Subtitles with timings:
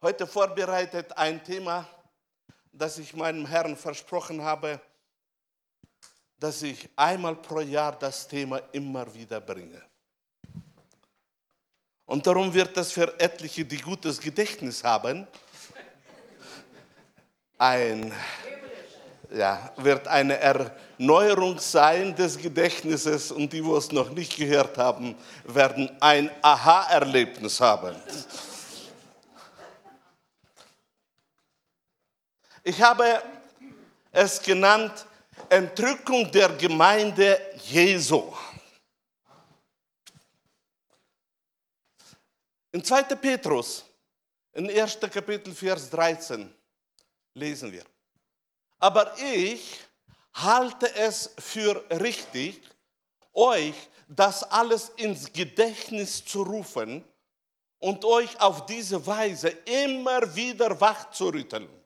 [0.00, 1.86] heute vorbereitet ein Thema,
[2.72, 4.80] das ich meinem Herrn versprochen habe,
[6.38, 9.82] dass ich einmal pro Jahr das Thema immer wieder bringe.
[12.06, 15.26] Und darum wird das für etliche, die gutes Gedächtnis haben,
[17.58, 18.12] ein,
[19.30, 25.16] ja, wird eine Erneuerung sein des Gedächtnisses und die, die es noch nicht gehört haben,
[25.44, 27.96] werden ein Aha-Erlebnis haben.
[32.64, 33.22] Ich habe
[34.10, 35.06] es genannt
[35.48, 38.34] Entrückung der Gemeinde Jesu.
[42.72, 43.02] In 2.
[43.14, 43.84] Petrus,
[44.52, 44.98] in 1.
[45.00, 46.52] Kapitel, Vers 13,
[47.34, 47.84] lesen wir.
[48.78, 49.80] Aber ich
[50.34, 52.60] halte es für richtig,
[53.32, 53.74] euch
[54.08, 57.04] das alles ins Gedächtnis zu rufen
[57.78, 61.77] und euch auf diese Weise immer wieder wach zu rütteln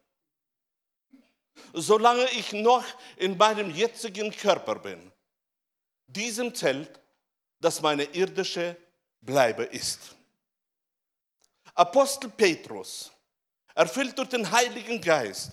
[1.73, 2.85] solange ich noch
[3.17, 5.13] in meinem jetzigen Körper bin,
[6.07, 7.01] diesem Zelt,
[7.61, 8.77] das meine irdische
[9.21, 10.17] Bleibe ist.
[11.75, 13.11] Apostel Petrus,
[13.75, 15.53] erfüllt durch den Heiligen Geist,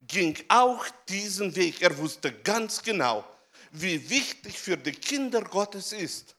[0.00, 1.80] ging auch diesen Weg.
[1.80, 3.24] Er wusste ganz genau,
[3.70, 6.34] wie wichtig für die Kinder Gottes ist,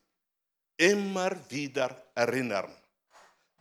[0.78, 2.74] immer wieder erinnern,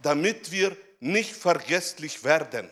[0.02, 2.68] damit wir nicht vergesslich werden.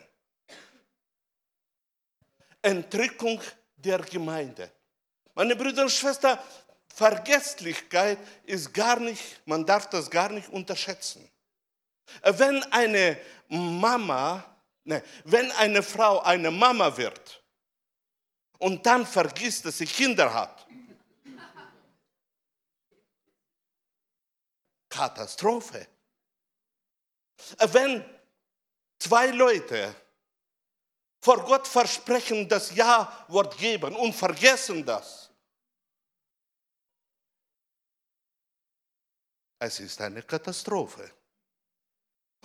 [2.62, 3.40] Entrückung
[3.76, 4.70] der Gemeinde.
[5.34, 6.38] Meine Brüder und Schwestern,
[6.94, 11.28] Vergesslichkeit ist gar nicht, man darf das gar nicht unterschätzen.
[12.22, 13.18] Wenn eine
[13.48, 14.44] Mama,
[14.84, 17.42] ne, wenn eine Frau eine Mama wird
[18.58, 20.66] und dann vergisst, dass sie Kinder hat,
[24.90, 25.88] Katastrophe.
[27.58, 28.04] Wenn
[28.98, 29.94] zwei Leute
[31.22, 35.30] vor Gott versprechen, das Ja-Wort geben und vergessen das.
[39.60, 41.08] Es ist eine Katastrophe.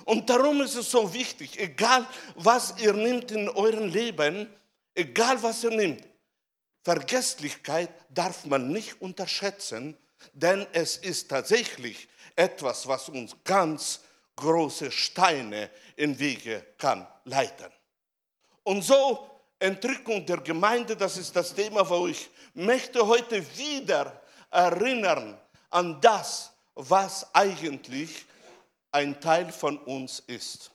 [0.06, 2.06] Und darum ist es so wichtig, egal
[2.36, 4.48] was ihr nimmt in eurem Leben,
[4.94, 6.08] egal was ihr nimmt,
[6.84, 9.98] Vergesslichkeit darf man nicht unterschätzen,
[10.34, 14.02] denn es ist tatsächlich etwas, was uns ganz
[14.36, 17.77] große Steine in Wege kann leiten.
[18.68, 19.26] Und so
[19.60, 25.38] Entrückung der Gemeinde, das ist das Thema, wo ich möchte heute wieder erinnern
[25.70, 28.26] an das, was eigentlich
[28.92, 30.70] ein Teil von uns ist.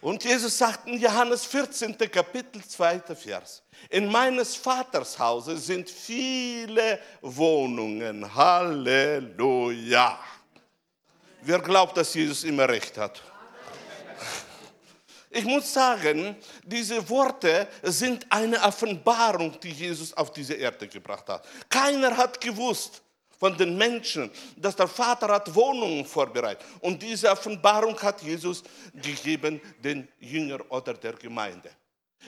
[0.00, 1.98] Und Jesus sagt in Johannes 14.
[1.98, 3.00] Kapitel 2.
[3.16, 8.32] Vers, in meines Vaters Hause sind viele Wohnungen.
[8.32, 10.16] Halleluja.
[11.42, 13.20] Wer glaubt, dass Jesus immer recht hat?
[15.32, 21.46] Ich muss sagen, diese Worte sind eine Offenbarung, die Jesus auf diese Erde gebracht hat.
[21.68, 23.00] Keiner hat gewusst
[23.38, 26.66] von den Menschen, dass der Vater hat Wohnungen vorbereitet.
[26.80, 31.70] Und diese Offenbarung hat Jesus gegeben den Jüngern oder der Gemeinde.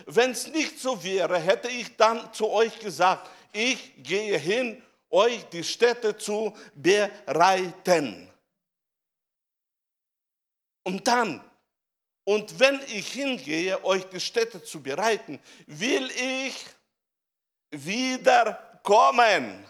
[0.06, 4.80] Wenn es nicht so wäre, hätte ich dann zu euch gesagt, ich gehe hin,
[5.10, 8.30] euch die Städte zu bereiten.
[10.84, 11.44] Und dann
[12.24, 16.54] und wenn ich hingehe, euch die Städte zu bereiten, will ich
[17.70, 19.64] wiederkommen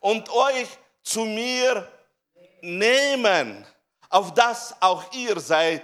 [0.00, 0.68] und euch
[1.02, 1.86] zu mir
[2.62, 3.66] nehmen,
[4.08, 5.82] auf das auch ihr seid,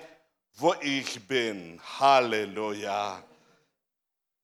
[0.54, 1.80] wo ich bin.
[1.98, 3.22] Halleluja.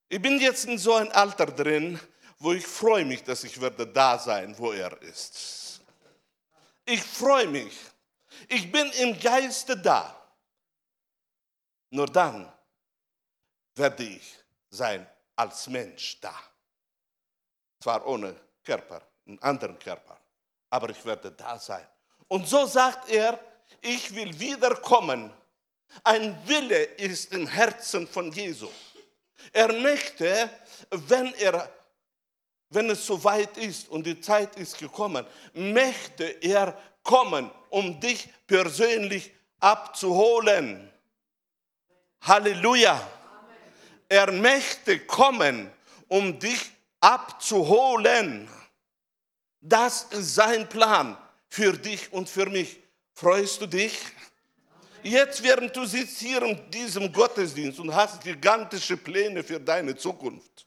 [0.09, 1.99] Ich bin jetzt in so ein Alter drin,
[2.39, 5.81] wo ich freue mich, dass ich werde da sein, wo er ist.
[6.85, 7.73] Ich freue mich.
[8.49, 10.22] Ich bin im Geiste da.
[11.93, 12.51] Nur dann
[13.75, 14.39] werde ich
[14.71, 16.35] sein als Mensch da.
[17.81, 20.19] Zwar ohne Körper, einen anderen Körper,
[20.71, 21.87] aber ich werde da sein.
[22.29, 23.39] Und so sagt er,
[23.81, 25.33] ich will wiederkommen.
[26.03, 28.71] Ein Wille ist im Herzen von Jesu.
[29.53, 30.49] Er möchte,
[30.91, 31.71] wenn er
[32.75, 39.31] wenn es soweit ist und die Zeit ist gekommen, möchte er kommen, um dich persönlich
[39.61, 40.92] abzuholen.
[42.23, 43.09] Halleluja.
[44.09, 45.71] Er möchte kommen,
[46.09, 46.71] um dich
[47.01, 48.49] abzuholen.
[49.61, 51.17] Das ist sein Plan
[51.49, 52.81] für dich und für mich.
[53.15, 53.99] Freust du dich?
[55.03, 60.67] Jetzt, während du sitzt hier in diesem Gottesdienst und hast gigantische Pläne für deine Zukunft,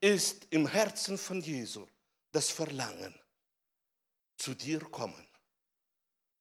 [0.00, 1.86] ist im Herzen von Jesu
[2.32, 3.14] das Verlangen,
[4.36, 5.26] zu dir kommen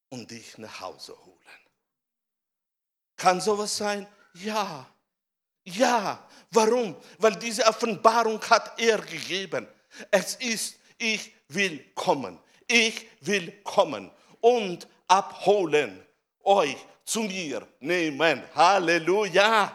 [0.10, 1.67] und dich nach Hause holen.
[3.18, 4.08] Kann sowas sein?
[4.34, 4.86] Ja.
[5.64, 6.24] Ja.
[6.52, 6.96] Warum?
[7.18, 9.68] Weil diese Offenbarung hat er gegeben.
[10.12, 12.40] Es ist, ich will kommen.
[12.68, 16.06] Ich will kommen und abholen
[16.44, 18.44] euch zu mir nehmen.
[18.56, 19.74] Halleluja.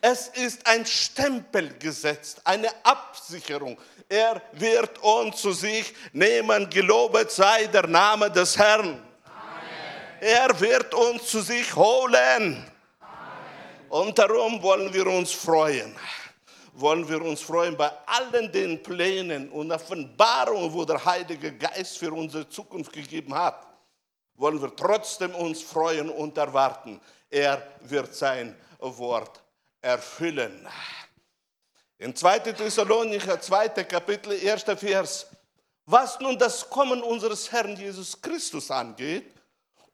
[0.00, 3.78] Es ist ein Stempel gesetzt, eine Absicherung.
[4.06, 6.68] Er wird uns zu sich nehmen.
[6.68, 9.02] Gelobet sei der Name des Herrn.
[10.26, 12.16] Er wird uns zu sich holen.
[12.16, 12.66] Amen.
[13.90, 15.94] Und darum wollen wir uns freuen.
[16.72, 22.10] Wollen wir uns freuen bei allen den Plänen und Offenbarungen, wo der Heilige Geist für
[22.10, 23.66] unsere Zukunft gegeben hat.
[24.36, 26.98] Wollen wir trotzdem uns freuen und erwarten.
[27.28, 29.42] Er wird sein Wort
[29.82, 30.66] erfüllen.
[31.98, 32.38] In 2.
[32.38, 33.68] Thessalonicher, 2.
[33.84, 34.62] Kapitel, 1.
[34.78, 35.26] Vers.
[35.84, 39.34] Was nun das Kommen unseres Herrn Jesus Christus angeht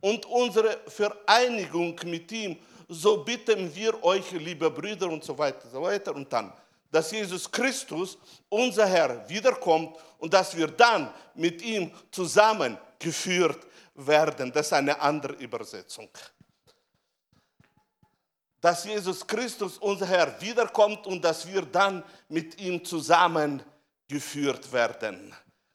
[0.01, 2.59] und unsere Vereinigung mit ihm,
[2.89, 6.53] so bitten wir euch, liebe Brüder und so weiter, so weiter und dann,
[6.91, 8.19] dass Jesus Christus,
[8.49, 14.51] unser Herr, wiederkommt und dass wir dann mit ihm zusammengeführt werden.
[14.53, 16.09] Das ist eine andere Übersetzung
[18.61, 25.35] dass Jesus Christus, unser Herr, wiederkommt und dass wir dann mit ihm zusammengeführt werden.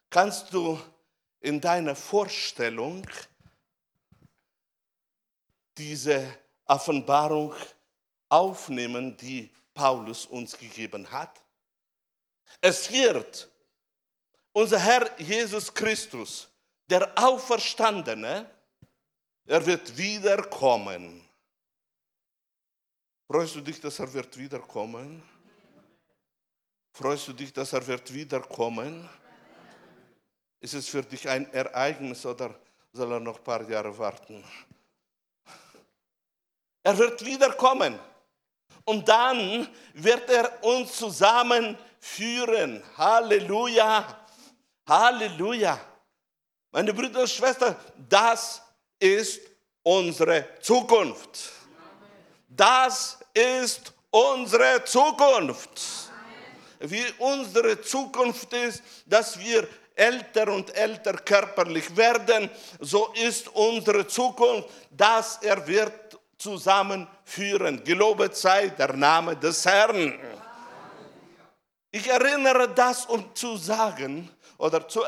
[0.10, 0.80] Kannst du
[1.40, 3.06] in deiner Vorstellung
[5.78, 7.54] diese Offenbarung
[8.30, 11.42] aufnehmen, die Paulus uns gegeben hat?
[12.62, 13.50] Es wird
[14.54, 16.48] unser Herr Jesus Christus,
[16.90, 18.50] der Auferstandene,
[19.46, 21.26] er wird wiederkommen
[23.28, 25.24] Freust du dich, dass er wird wiederkommen?
[26.94, 29.10] Freust du dich, dass er wird wiederkommen?
[30.60, 32.54] Ist es für dich ein Ereignis oder
[32.94, 34.44] soll er noch ein paar Jahre warten?
[36.86, 38.00] Er wird wiederkommen.
[38.84, 42.84] Und dann wird er uns zusammenführen.
[42.96, 44.06] Halleluja.
[44.88, 45.80] Halleluja.
[46.72, 47.76] Meine Brüder und Schwestern,
[48.08, 48.62] das
[49.00, 49.42] ist
[49.82, 51.54] unsere Zukunft.
[52.48, 55.82] Das ist unsere Zukunft.
[56.82, 62.48] Wie unsere Zukunft ist, dass wir älter und älter körperlich werden,
[62.80, 66.05] so ist unsere Zukunft, dass er wird
[66.38, 67.84] zusammenführen.
[67.84, 70.14] Gelobet sei der Name des Herrn.
[71.92, 75.04] Ich erinnere das, um zu sagen oder zu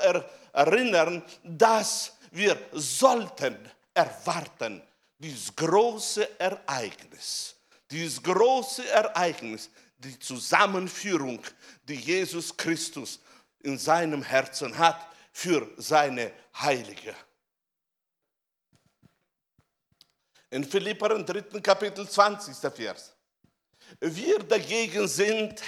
[0.53, 3.57] erinnern, dass wir sollten
[3.93, 4.81] erwarten,
[5.17, 7.55] dieses große Ereignis,
[7.89, 11.41] dieses große Ereignis, die Zusammenführung,
[11.83, 13.19] die Jesus Christus
[13.61, 17.15] in seinem Herzen hat für seine Heilige.
[20.49, 22.55] In Philipper im dritten Kapitel 20.
[22.73, 23.13] Vers.
[23.99, 25.61] Wir dagegen sind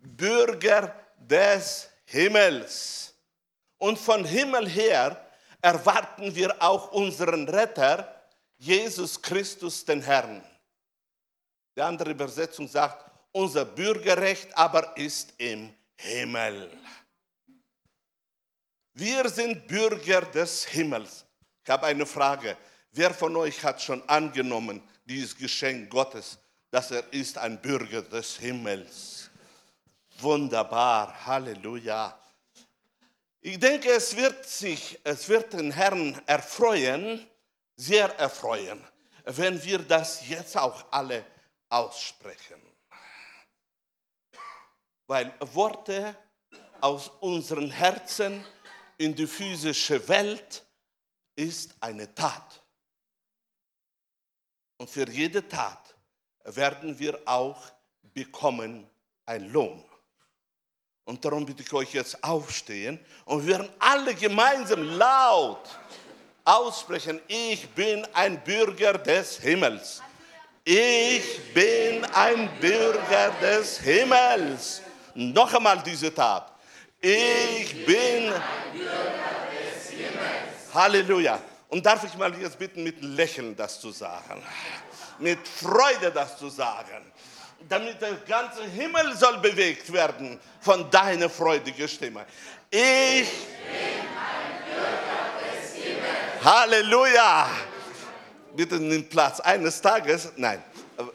[0.00, 3.14] Bürger des Himmels.
[3.76, 5.28] Und von Himmel her
[5.60, 8.14] erwarten wir auch unseren Retter,
[8.56, 10.42] Jesus Christus den Herrn.
[11.76, 16.70] Die andere Übersetzung sagt, unser Bürgerrecht aber ist im Himmel.
[18.94, 21.24] Wir sind Bürger des Himmels.
[21.62, 22.56] Ich habe eine Frage.
[22.98, 26.36] Wer von euch hat schon angenommen, dieses Geschenk Gottes,
[26.68, 29.30] dass er ist ein Bürger des Himmels?
[30.18, 32.18] Wunderbar, Halleluja.
[33.40, 37.24] Ich denke, es wird sich, es wird den Herrn erfreuen,
[37.76, 38.82] sehr erfreuen,
[39.26, 41.24] wenn wir das jetzt auch alle
[41.68, 42.60] aussprechen.
[45.06, 46.16] Weil Worte
[46.80, 48.44] aus unseren Herzen
[48.96, 50.66] in die physische Welt
[51.36, 52.57] ist eine Tat.
[54.78, 55.94] Und für jede Tat
[56.44, 57.60] werden wir auch
[58.14, 58.88] bekommen
[59.26, 59.84] ein Lohn.
[61.04, 65.68] Und darum bitte ich euch jetzt aufstehen und wir werden alle gemeinsam laut
[66.44, 70.02] aussprechen, ich bin ein Bürger des Himmels.
[70.64, 74.82] Ich bin ein Bürger des Himmels.
[75.14, 76.52] Noch einmal diese Tat.
[77.00, 80.74] Ich bin ein Bürger des Himmels.
[80.74, 81.40] Halleluja.
[81.68, 84.42] Und darf ich mal jetzt bitten, mit Lächeln das zu sagen?
[85.18, 87.12] Mit Freude das zu sagen
[87.68, 92.24] damit der ganze Himmel soll bewegt werden von deiner freudigen Stimme.
[92.70, 92.86] Ich bin
[94.16, 94.62] ein
[95.84, 97.48] Bürger Halleluja!
[98.54, 99.40] Bitte nimm Platz.
[99.40, 100.62] Eines Tages, nein,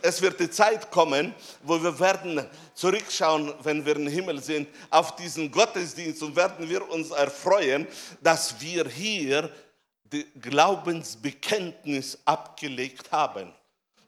[0.01, 5.15] es wird die Zeit kommen, wo wir werden zurückschauen, wenn wir im Himmel sind, auf
[5.15, 7.87] diesen Gottesdienst und werden wir uns erfreuen,
[8.21, 9.49] dass wir hier
[10.39, 13.53] Glaubensbekenntnis abgelegt haben,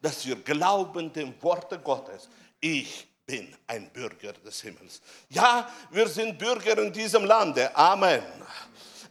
[0.02, 2.30] dass wir glauben dem Worte Gottes.
[2.60, 5.02] Ich bin ein Bürger des Himmels.
[5.30, 7.76] Ja, wir sind Bürger in diesem Lande.
[7.76, 8.24] Amen.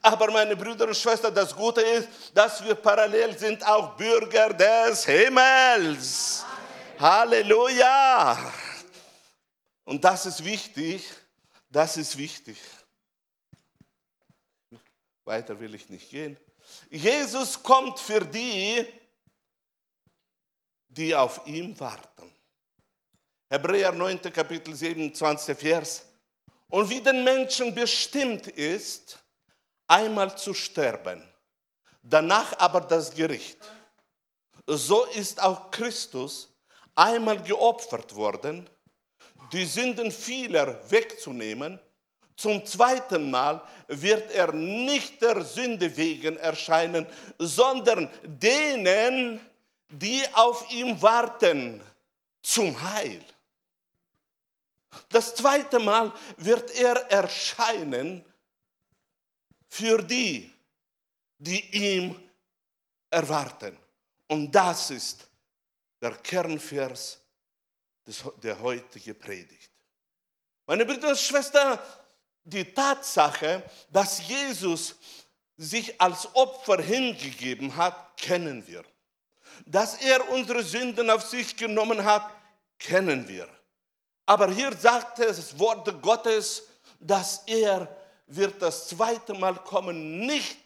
[0.00, 5.04] Aber meine Brüder und Schwestern, das Gute ist, dass wir parallel sind auch Bürger des
[5.06, 6.44] Himmels.
[6.44, 7.00] Amen.
[7.00, 8.52] Halleluja.
[9.84, 11.04] Und das ist wichtig.
[11.70, 12.58] Das ist wichtig.
[15.24, 16.36] Weiter will ich nicht gehen.
[16.90, 18.87] Jesus kommt für die,
[20.88, 22.33] die auf ihm warten.
[23.49, 24.21] Hebräer 9.
[24.33, 25.56] Kapitel 27.
[25.56, 26.06] Vers.
[26.68, 29.18] Und wie den Menschen bestimmt ist,
[29.87, 31.23] einmal zu sterben,
[32.02, 33.59] danach aber das Gericht.
[34.66, 36.49] So ist auch Christus
[36.94, 38.68] einmal geopfert worden,
[39.52, 41.78] die Sünden vieler wegzunehmen.
[42.36, 47.06] Zum zweiten Mal wird er nicht der Sünde wegen erscheinen,
[47.38, 49.40] sondern denen,
[49.88, 51.80] die auf ihm warten,
[52.42, 53.24] zum Heil.
[55.08, 58.24] Das zweite Mal wird er erscheinen
[59.68, 60.52] für die,
[61.38, 62.20] die ihm
[63.10, 63.76] erwarten.
[64.28, 65.26] Und das ist
[66.00, 67.20] der Kernvers
[68.42, 69.70] der heutigen Predigt.
[70.66, 71.78] Meine Brüder und Schwestern,
[72.44, 74.94] die Tatsache, dass Jesus
[75.56, 78.84] sich als Opfer hingegeben hat, kennen wir.
[79.66, 82.30] Dass er unsere Sünden auf sich genommen hat,
[82.78, 83.48] kennen wir.
[84.26, 86.64] Aber hier sagt das Wort Gottes,
[86.98, 87.88] dass er
[88.26, 90.58] wird das zweite Mal kommen, nicht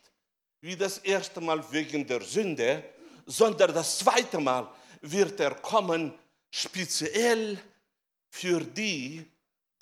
[0.60, 2.84] wie das erste Mal wegen der Sünde,
[3.26, 4.68] sondern das zweite Mal
[5.00, 6.14] wird er kommen,
[6.50, 7.58] speziell
[8.30, 9.24] für die,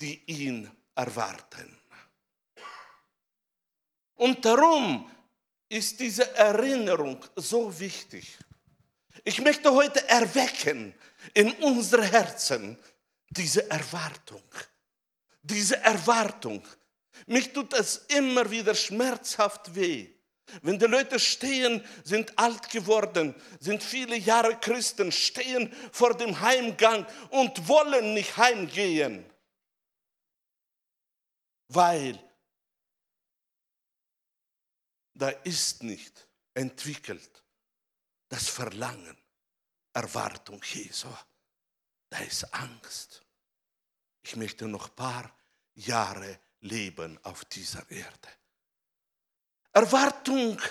[0.01, 1.77] die ihn erwarten.
[4.17, 5.09] Und darum
[5.69, 8.37] ist diese Erinnerung so wichtig.
[9.23, 10.93] Ich möchte heute erwecken
[11.33, 12.77] in unsere Herzen
[13.29, 14.43] diese Erwartung.
[15.41, 16.63] Diese Erwartung.
[17.25, 20.07] Mich tut es immer wieder schmerzhaft weh.
[20.61, 27.05] Wenn die Leute stehen, sind alt geworden, sind viele Jahre Christen, stehen vor dem Heimgang
[27.31, 29.25] und wollen nicht heimgehen,
[31.67, 32.17] weil
[35.17, 37.43] da ist nicht entwickelt
[38.29, 39.17] das Verlangen,
[39.93, 41.07] Erwartung Jesu.
[42.09, 43.23] Da ist Angst.
[44.21, 45.35] Ich möchte noch ein paar
[45.73, 48.29] Jahre leben auf dieser Erde.
[49.71, 50.61] Erwartung,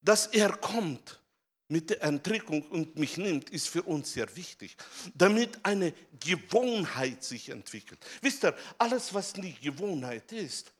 [0.00, 1.20] dass er kommt
[1.68, 4.76] mit der Entrückung und mich nimmt, ist für uns sehr wichtig,
[5.14, 8.04] damit eine Gewohnheit sich entwickelt.
[8.20, 10.72] Wisst ihr, alles, was nicht Gewohnheit ist,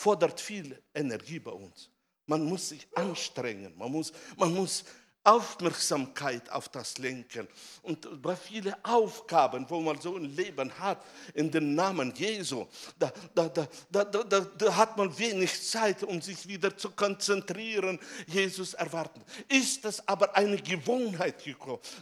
[0.00, 1.90] fordert viel Energie bei uns.
[2.24, 4.84] Man muss sich anstrengen, man muss, man muss
[5.22, 7.46] Aufmerksamkeit auf das lenken.
[7.82, 12.66] Und bei vielen Aufgaben, wo man so ein Leben hat, in den Namen Jesu,
[12.98, 17.98] da, da, da, da, da, da hat man wenig Zeit, um sich wieder zu konzentrieren,
[18.26, 19.22] Jesus erwarten.
[19.48, 21.44] Ist das aber eine Gewohnheit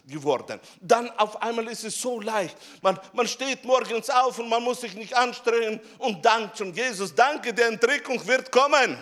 [0.06, 2.56] geworden, dann auf einmal ist es so leicht.
[2.82, 7.12] Man, man steht morgens auf und man muss sich nicht anstrengen und dankt schon Jesus,
[7.14, 8.96] danke, die Entrückung wird kommen.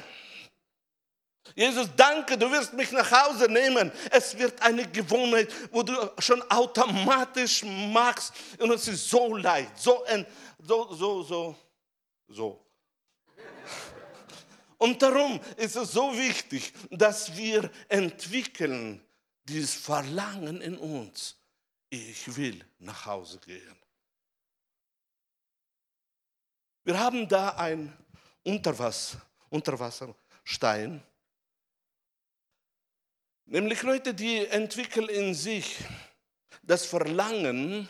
[1.55, 3.93] Jesus, danke, du wirst mich nach Hause nehmen.
[4.11, 8.35] Es wird eine Gewohnheit, wo du schon automatisch machst.
[8.59, 10.05] Und es ist so leicht, so,
[10.59, 11.57] so, so, so,
[12.29, 12.67] so.
[14.79, 19.03] Und darum ist es so wichtig, dass wir entwickeln
[19.45, 21.37] dieses Verlangen in uns.
[21.89, 23.77] Ich will nach Hause gehen.
[26.85, 27.97] Wir haben da ein
[28.45, 31.03] Unterwasser, Unterwasserstein
[33.47, 35.79] Nämlich Leute, die entwickeln in sich
[36.63, 37.89] das Verlangen,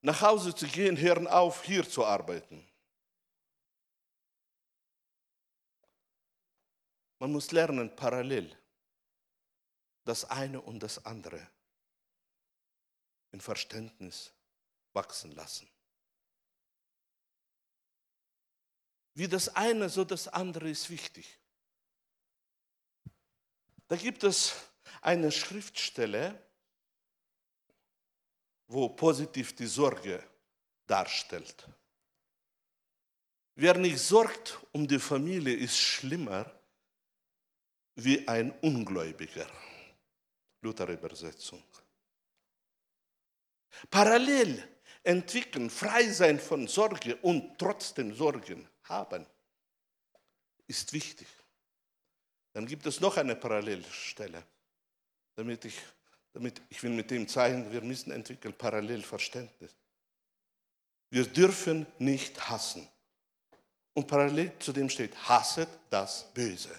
[0.00, 2.64] nach Hause zu gehen, hören auf, hier zu arbeiten.
[7.18, 8.56] Man muss lernen, parallel
[10.04, 11.46] das eine und das andere
[13.32, 14.32] in Verständnis
[14.92, 15.68] wachsen lassen.
[19.14, 21.38] Wie das eine, so das andere ist wichtig.
[23.88, 24.54] Da gibt es
[25.00, 26.46] eine Schriftstelle,
[28.66, 30.22] wo positiv die Sorge
[30.86, 31.66] darstellt.
[33.54, 36.50] Wer nicht sorgt um die Familie, ist schlimmer
[37.94, 39.48] wie ein Ungläubiger.
[40.60, 41.62] Luther-Übersetzung.
[43.90, 44.62] Parallel
[45.02, 49.26] entwickeln, frei sein von Sorge und trotzdem Sorgen haben,
[50.66, 51.26] ist wichtig
[52.58, 54.42] Dann gibt es noch eine Parallelstelle,
[55.36, 55.76] damit ich,
[56.32, 59.76] damit ich will mit dem zeigen, wir müssen entwickeln Parallelverständnis.
[61.08, 62.88] Wir dürfen nicht hassen.
[63.94, 66.74] Und parallel zu dem steht, hasset das Böse.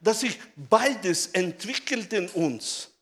[0.00, 2.92] Dass sich beides entwickelt in uns.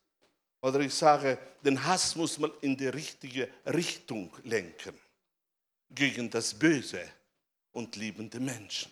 [0.63, 4.99] Oder ich sage, den Hass muss man in die richtige Richtung lenken.
[5.91, 7.07] Gegen das Böse
[7.73, 8.91] und liebende Menschen.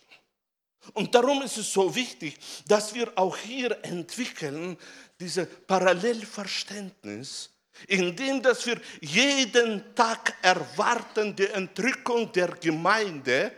[0.94, 2.36] Und darum ist es so wichtig,
[2.66, 4.76] dass wir auch hier entwickeln,
[5.18, 7.50] dieses Parallelverständnis,
[7.86, 13.52] indem dass wir jeden Tag erwarten die Entrückung der Gemeinde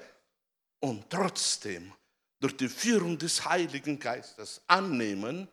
[0.81, 1.93] und trotzdem
[2.39, 5.49] durch die Führung des Heiligen Geistes annehmen,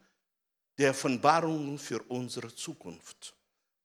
[0.77, 3.33] der Offenbarungen für unsere Zukunft,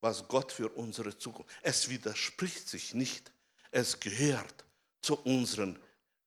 [0.00, 1.50] was Gott für unsere Zukunft.
[1.62, 3.30] Es widerspricht sich nicht,
[3.70, 4.64] es gehört
[5.02, 5.78] zu unserem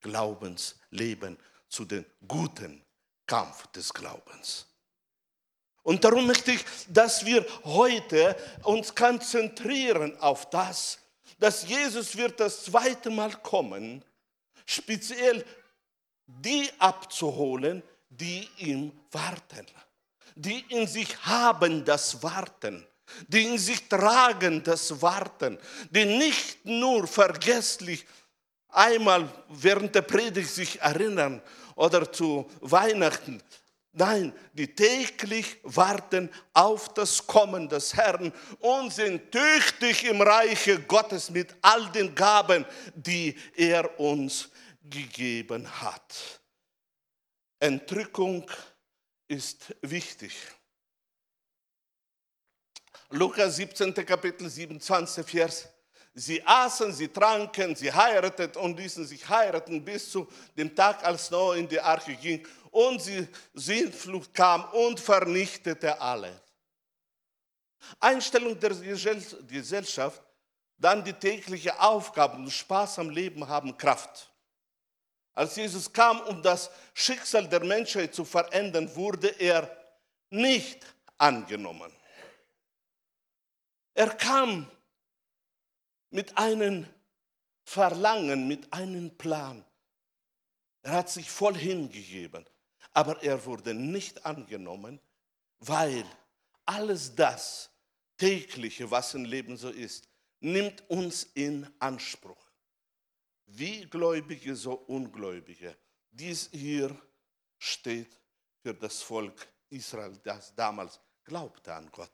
[0.01, 1.37] Glaubensleben,
[1.67, 2.83] zu dem guten
[3.27, 4.65] Kampf des Glaubens.
[5.83, 10.99] Und darum möchte ich, dass wir heute uns konzentrieren auf das,
[11.39, 14.03] dass Jesus wird das zweite Mal kommen,
[14.65, 15.45] speziell
[16.25, 19.65] die abzuholen, die ihm warten,
[20.35, 22.85] die in sich haben das Warten,
[23.27, 25.57] die in sich tragen das Warten,
[25.89, 28.05] die nicht nur vergesslich
[28.69, 31.41] einmal während der Predigt sich erinnern
[31.75, 33.41] oder zu Weihnachten,
[33.91, 41.31] Nein, die täglich warten auf das Kommen des Herrn und sind tüchtig im Reiche Gottes
[41.31, 44.49] mit all den Gaben, die er uns
[44.83, 46.39] gegeben hat.
[47.59, 48.49] Entrückung
[49.27, 50.35] ist wichtig.
[53.09, 53.93] Lukas 17.
[54.05, 55.67] Kapitel 27, Vers.
[56.13, 61.29] Sie aßen, sie tranken, sie heirateten und ließen sich heiraten bis zu dem Tag, als
[61.29, 66.41] Noah in die Arche ging und die Sintflut kam und vernichtete alle.
[67.99, 68.71] Einstellung der
[69.47, 70.21] Gesellschaft,
[70.77, 74.29] dann die täglichen Aufgaben und Spaß am Leben haben Kraft.
[75.33, 79.69] Als Jesus kam, um das Schicksal der Menschheit zu verändern, wurde er
[80.29, 80.85] nicht
[81.17, 81.91] angenommen.
[83.93, 84.69] Er kam
[86.09, 86.87] mit einem
[87.63, 89.63] Verlangen, mit einem Plan.
[90.81, 92.45] Er hat sich voll hingegeben
[92.93, 94.99] aber er wurde nicht angenommen,
[95.59, 96.05] weil
[96.65, 97.69] alles das
[98.17, 100.07] tägliche, was im Leben so ist,
[100.39, 102.51] nimmt uns in Anspruch.
[103.45, 105.75] Wie Gläubige, so Ungläubige.
[106.11, 106.95] Dies hier
[107.57, 108.19] steht
[108.61, 112.11] für das Volk Israel, das damals glaubte an Gott.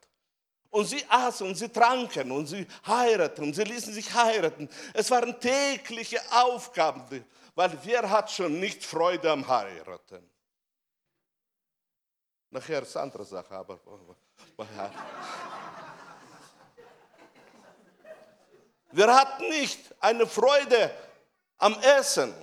[0.69, 4.69] Und sie aßen und sie tranken und sie heirateten und sie ließen sich heiraten.
[4.93, 7.25] Es waren tägliche Aufgaben,
[7.56, 10.30] weil wer hat schon nicht Freude am Heiraten?
[12.49, 13.80] Nachher ist eine andere Sache, aber.
[18.91, 20.89] Wir hatten nicht eine Freude
[21.58, 22.34] am Essen.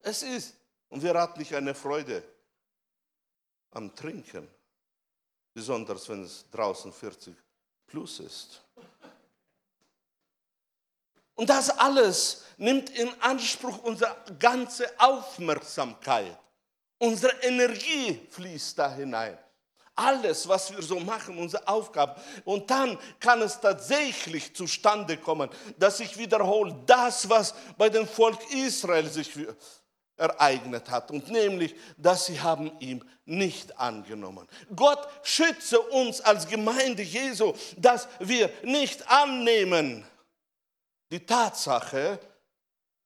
[0.00, 0.56] Es ist,
[0.88, 2.24] und wir hatten nicht eine Freude
[3.72, 4.48] am Trinken,
[5.52, 7.34] besonders wenn es draußen 40
[7.86, 8.62] plus ist.
[11.34, 16.38] Und das alles nimmt in Anspruch unsere ganze Aufmerksamkeit.
[16.98, 19.36] Unsere Energie fließt da hinein.
[19.94, 22.20] Alles, was wir so machen, unsere Aufgaben.
[22.44, 28.38] Und dann kann es tatsächlich zustande kommen, dass sich wiederholt das, was bei dem Volk
[28.52, 29.36] Israel sich
[30.22, 31.10] ereignet hat.
[31.10, 34.46] Und nämlich, dass sie haben ihm nicht angenommen.
[34.74, 40.06] Gott schütze uns als Gemeinde Jesu, dass wir nicht annehmen,
[41.10, 42.18] die Tatsache,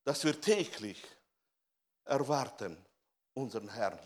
[0.05, 1.03] dass wir täglich
[2.05, 2.77] erwarten
[3.35, 3.99] unseren Herrn.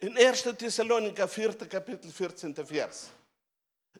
[0.00, 0.42] In 1.
[0.58, 1.54] Thessaloniker 4.
[1.68, 2.54] Kapitel 14.
[2.66, 3.10] Vers.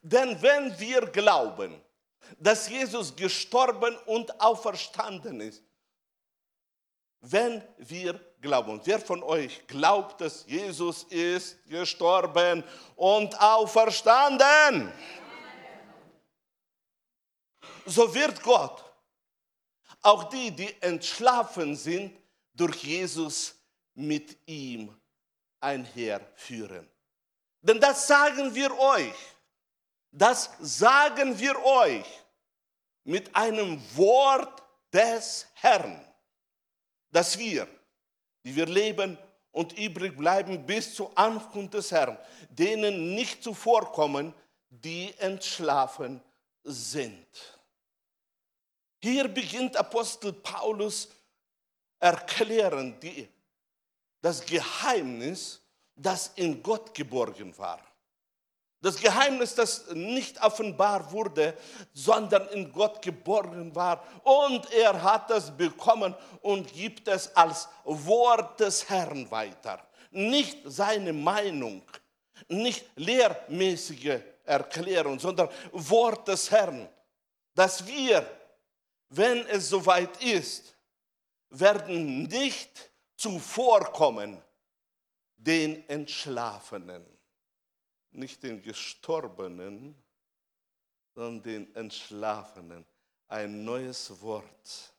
[0.02, 1.80] Denn wenn wir glauben,
[2.38, 5.62] dass Jesus gestorben und auferstanden ist,
[7.20, 12.62] wenn wir glauben, wer von euch glaubt, dass Jesus ist gestorben
[12.96, 14.92] und auferstanden,
[17.86, 18.84] so wird Gott
[20.02, 22.14] auch die, die entschlafen sind,
[22.52, 23.54] durch Jesus
[23.94, 24.94] mit ihm
[25.64, 26.88] einherführen.
[27.62, 29.14] Denn das sagen wir euch.
[30.12, 32.06] Das sagen wir euch.
[33.04, 36.00] mit einem Wort des Herrn,
[37.10, 37.68] dass wir,
[38.44, 39.18] die wir leben
[39.52, 44.34] und übrig bleiben bis zur Ankunft des Herrn, denen nicht zuvorkommen,
[44.70, 46.20] die entschlafen
[46.64, 47.28] sind.
[49.00, 51.10] Hier beginnt Apostel Paulus
[52.00, 53.28] erklären die,
[54.24, 55.60] das Geheimnis,
[55.94, 57.78] das in Gott geborgen war.
[58.80, 61.54] Das Geheimnis, das nicht offenbar wurde,
[61.92, 64.02] sondern in Gott geborgen war.
[64.22, 69.86] Und er hat es bekommen und gibt es als Wort des Herrn weiter.
[70.10, 71.82] Nicht seine Meinung,
[72.48, 76.88] nicht lehrmäßige Erklärung, sondern Wort des Herrn.
[77.54, 78.26] Dass wir,
[79.10, 80.74] wenn es soweit ist,
[81.50, 84.42] werden nicht zuvorkommen
[85.36, 87.14] den Entschlafenen
[88.14, 89.94] nicht den Gestorbenen,
[91.14, 92.84] sondern den Entschlafenen.
[93.28, 94.92] Ein neues Wort.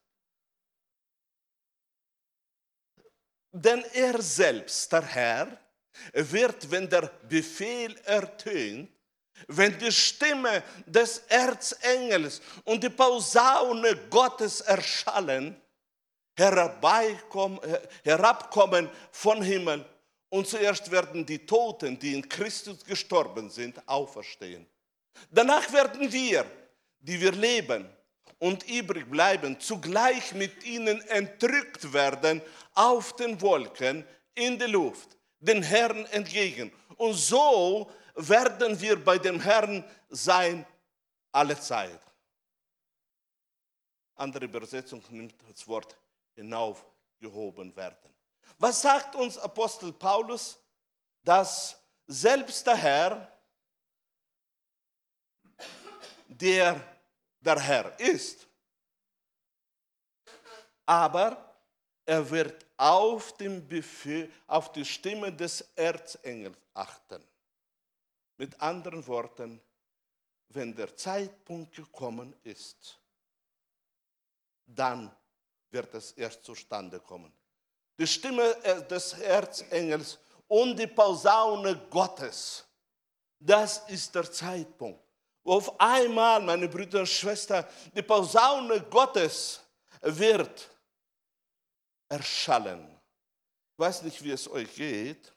[3.51, 5.57] Denn er selbst, der Herr,
[6.13, 8.89] wird, wenn der Befehl ertönt,
[9.47, 15.61] wenn die Stimme des Erzengels und die Pausaune Gottes erschallen,
[16.37, 17.59] herabkommen
[19.11, 19.85] von Himmel
[20.29, 24.65] und zuerst werden die Toten, die in Christus gestorben sind, auferstehen.
[25.31, 26.45] Danach werden wir,
[26.99, 27.87] die wir leben
[28.39, 32.41] und übrig bleiben, zugleich mit ihnen entrückt werden
[32.73, 36.71] auf den Wolken in die Luft, den Herrn entgegen.
[36.97, 40.65] Und so werden wir bei dem Herrn sein
[41.31, 41.99] alle Zeit.
[44.15, 45.95] Andere Übersetzung nimmt das Wort
[46.35, 48.13] hinaufgehoben werden.
[48.57, 50.57] Was sagt uns Apostel Paulus?
[51.23, 53.31] Dass selbst der Herr,
[56.27, 56.79] der
[57.45, 58.47] der Herr ist,
[60.85, 61.55] aber
[62.05, 67.23] er wird auf, den Befehl, auf die Stimme des Erzengels achten.
[68.37, 69.61] Mit anderen Worten,
[70.49, 72.99] wenn der Zeitpunkt gekommen ist,
[74.65, 75.15] dann
[75.75, 77.31] wird es erst zustande kommen
[77.97, 82.65] die Stimme äh, des Erzengels und die Pausaune Gottes.
[83.39, 85.01] Das ist der Zeitpunkt,
[85.43, 89.61] auf einmal, meine Brüder und Schwestern, die Pausaune Gottes
[90.01, 90.69] wird
[92.09, 92.99] erschallen.
[93.73, 95.31] Ich weiß nicht, wie es euch geht.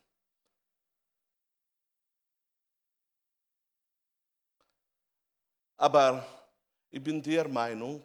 [5.76, 6.26] Aber
[6.90, 8.02] ich bin der Meinung,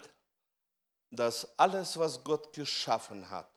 [1.16, 3.50] dass alles, was Gott geschaffen hat,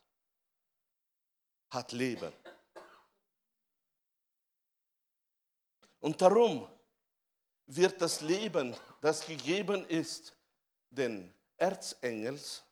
[1.71, 2.33] hat Leben.
[6.01, 6.69] Und darum
[7.67, 10.37] wird das Leben, das gegeben ist,
[10.91, 12.63] den Erzengels,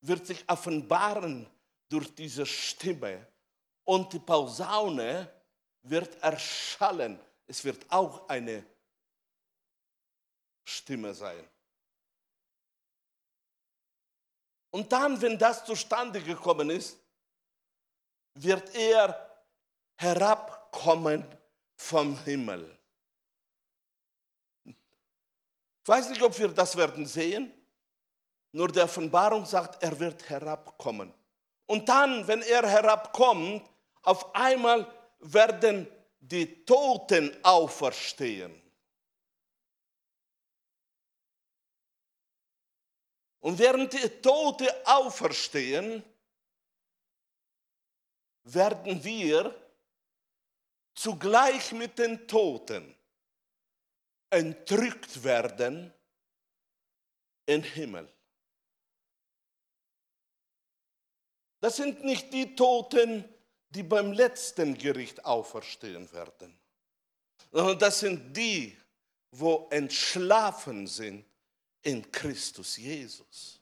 [0.00, 1.48] wird sich offenbaren
[1.88, 3.26] durch diese Stimme
[3.84, 5.32] und die Pausaune
[5.82, 7.18] wird erschallen.
[7.46, 8.64] Es wird auch eine
[10.64, 11.48] Stimme sein.
[14.70, 16.98] Und dann, wenn das zustande gekommen ist,
[18.34, 19.28] wird er
[19.96, 21.24] herabkommen
[21.76, 22.78] vom Himmel.
[24.64, 24.74] Ich
[25.88, 27.52] weiß nicht, ob wir das werden sehen.
[28.52, 31.12] Nur der Offenbarung sagt, er wird herabkommen.
[31.66, 33.62] Und dann, wenn er herabkommt,
[34.02, 34.86] auf einmal
[35.20, 35.86] werden
[36.20, 38.67] die Toten auferstehen.
[43.40, 46.02] Und während die Toten auferstehen,
[48.44, 49.54] werden wir
[50.94, 52.94] zugleich mit den Toten
[54.30, 55.92] entrückt werden
[57.46, 58.12] in Himmel.
[61.60, 63.24] Das sind nicht die Toten,
[63.70, 66.58] die beim letzten Gericht auferstehen werden,
[67.50, 68.76] sondern das sind die,
[69.32, 71.27] wo entschlafen sind
[71.82, 73.60] in Christus Jesus.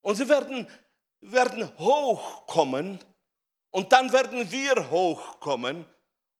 [0.00, 0.66] Und sie werden,
[1.20, 2.98] werden hochkommen
[3.70, 5.84] und dann werden wir hochkommen.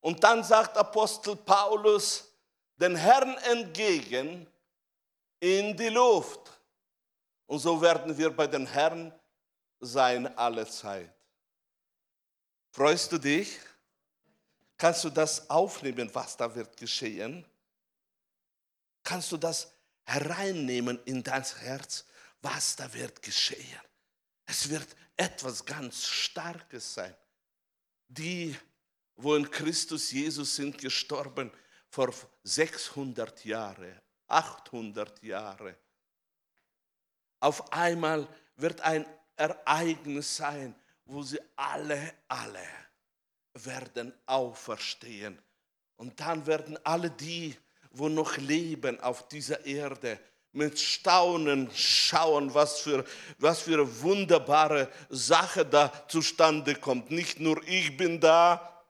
[0.00, 2.32] Und dann sagt Apostel Paulus
[2.76, 4.46] den Herrn entgegen
[5.40, 6.52] in die Luft.
[7.46, 9.12] Und so werden wir bei den Herrn
[9.80, 11.12] sein alle Zeit.
[12.70, 13.58] Freust du dich?
[14.76, 17.44] Kannst du das aufnehmen, was da wird geschehen?
[19.02, 19.72] Kannst du das
[20.06, 22.06] hereinnehmen in dein Herz,
[22.40, 23.80] was da wird geschehen?
[24.46, 27.14] Es wird etwas ganz Starkes sein
[28.08, 28.56] die,
[29.16, 31.50] wo in Christus Jesus sind gestorben
[31.88, 32.12] vor
[32.44, 35.76] 600 Jahren 800 Jahre.
[37.40, 42.66] Auf einmal wird ein Ereignis sein, wo sie alle, alle
[43.54, 45.40] werden auferstehen.
[45.96, 47.56] Und dann werden alle die,
[47.98, 50.18] wo noch leben auf dieser Erde,
[50.52, 53.04] mit Staunen schauen, was für,
[53.38, 57.10] was für wunderbare Sache da zustande kommt.
[57.10, 58.84] Nicht nur ich bin da,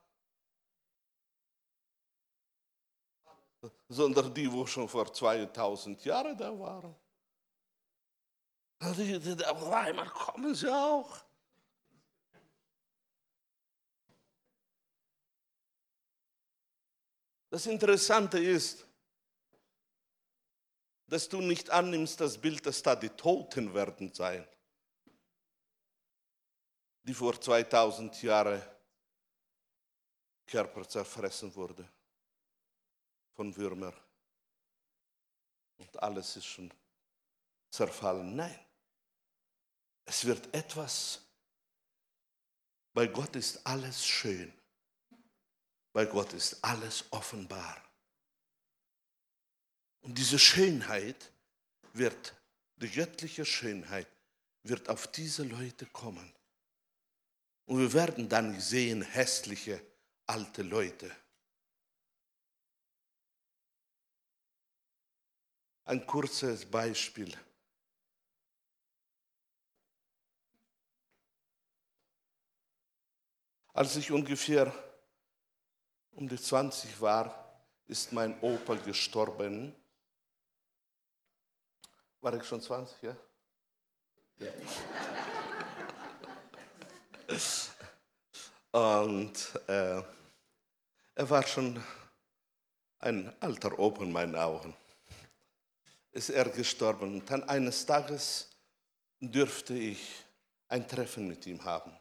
[3.88, 6.94] sondern die, wo schon vor 2000 Jahren da waren.
[8.80, 11.16] Auf einmal kommen sie auch.
[17.50, 18.85] Das Interessante ist,
[21.06, 24.46] dass du nicht annimmst das Bild, dass da die Toten werden sein,
[27.02, 28.62] die vor 2000 Jahren
[30.46, 31.88] Körper zerfressen wurde
[33.34, 33.92] von Würmer.
[35.78, 36.72] Und alles ist schon
[37.70, 38.34] zerfallen.
[38.34, 38.58] Nein,
[40.04, 41.22] es wird etwas.
[42.92, 44.52] Bei Gott ist alles schön.
[45.92, 47.85] Bei Gott ist alles offenbar.
[50.06, 51.32] Und diese Schönheit
[51.92, 52.32] wird,
[52.76, 54.06] die göttliche Schönheit
[54.62, 56.32] wird auf diese Leute kommen.
[57.64, 59.84] Und wir werden dann sehen, hässliche
[60.26, 61.10] alte Leute.
[65.86, 67.36] Ein kurzes Beispiel.
[73.72, 74.72] Als ich ungefähr
[76.12, 79.74] um die 20 war, ist mein Opa gestorben.
[82.26, 83.16] War ich schon 20, ja?
[84.40, 84.50] ja.
[89.06, 90.02] Und äh,
[91.14, 91.80] er war schon
[92.98, 94.74] ein alter Opa in meinen Augen.
[96.10, 97.20] Ist er gestorben.
[97.20, 98.50] Und dann eines Tages
[99.20, 100.24] dürfte ich
[100.66, 101.96] ein Treffen mit ihm haben.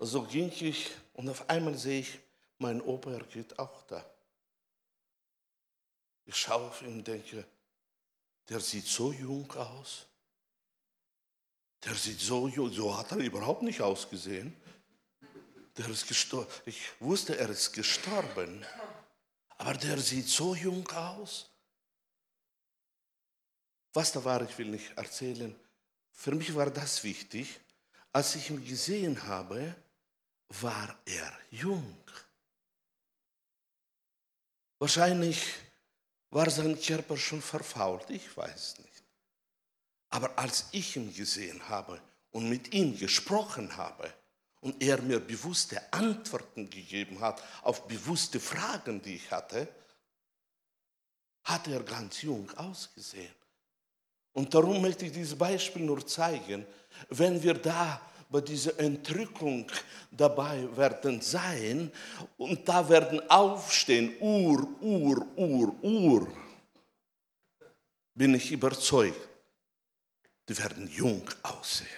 [0.00, 2.18] So ging ich und auf einmal sehe ich,
[2.58, 4.04] mein Opa, er geht auch da.
[6.24, 7.46] Ich schaue auf ihn und denke,
[8.48, 10.06] der sieht so jung aus.
[11.84, 14.56] Der sieht so jung, so hat er überhaupt nicht ausgesehen.
[15.76, 16.50] Der ist gestorben.
[16.66, 18.64] Ich wusste, er ist gestorben.
[19.58, 21.50] Aber der sieht so jung aus.
[23.94, 25.54] Was da war, ich will nicht erzählen.
[26.12, 27.60] Für mich war das wichtig.
[28.12, 29.74] Als ich ihn gesehen habe,
[30.48, 31.96] war er jung.
[34.78, 35.40] Wahrscheinlich
[36.32, 39.04] war sein Körper schon verfault, ich weiß nicht.
[40.08, 44.12] Aber als ich ihn gesehen habe und mit ihm gesprochen habe
[44.60, 49.68] und er mir bewusste Antworten gegeben hat auf bewusste Fragen, die ich hatte,
[51.44, 53.34] hat er ganz jung ausgesehen.
[54.32, 56.66] Und darum möchte ich dieses Beispiel nur zeigen,
[57.10, 58.00] wenn wir da
[58.32, 59.70] bei dieser Entrückung
[60.10, 61.92] dabei werden sein
[62.38, 66.28] und da werden aufstehen, Ur, Ur, Ur, Ur.
[68.14, 69.28] Bin ich überzeugt,
[70.48, 71.88] die werden jung aussehen.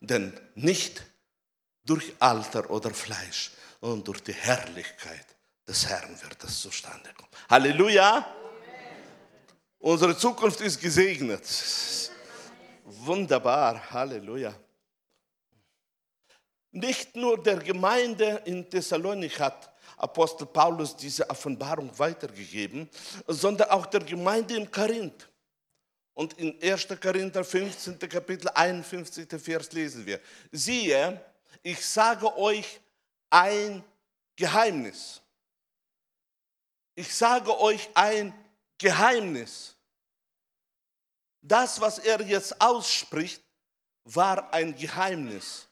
[0.00, 1.04] Denn nicht
[1.84, 5.26] durch Alter oder Fleisch, sondern durch die Herrlichkeit
[5.66, 7.30] des Herrn wird das zustande kommen.
[7.50, 8.26] Halleluja!
[9.80, 11.42] Unsere Zukunft ist gesegnet.
[12.84, 14.54] Wunderbar, Halleluja.
[16.70, 22.88] Nicht nur der Gemeinde in Thessalonik hat Apostel Paulus diese Offenbarung weitergegeben,
[23.26, 25.28] sondern auch der Gemeinde in Korinth.
[26.14, 26.88] Und in 1.
[27.00, 27.98] Korinther 15.
[28.00, 29.28] Kapitel 51.
[29.40, 30.20] Vers lesen wir,
[30.52, 31.20] siehe,
[31.62, 32.80] ich sage euch
[33.30, 33.82] ein
[34.36, 35.20] Geheimnis.
[36.94, 38.34] Ich sage euch ein
[38.76, 39.76] Geheimnis.
[41.40, 43.42] Das, was er jetzt ausspricht,
[44.04, 45.67] war ein Geheimnis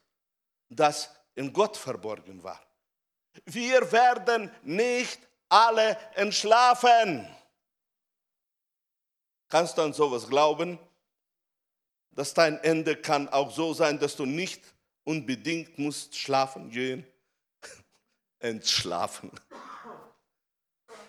[0.69, 2.61] das in Gott verborgen war.
[3.45, 7.29] Wir werden nicht alle entschlafen.
[9.49, 10.79] Kannst du an sowas glauben?
[12.11, 14.63] Dass dein Ende kann auch so sein, dass du nicht
[15.05, 17.07] unbedingt musst schlafen gehen.
[18.39, 19.31] Entschlafen.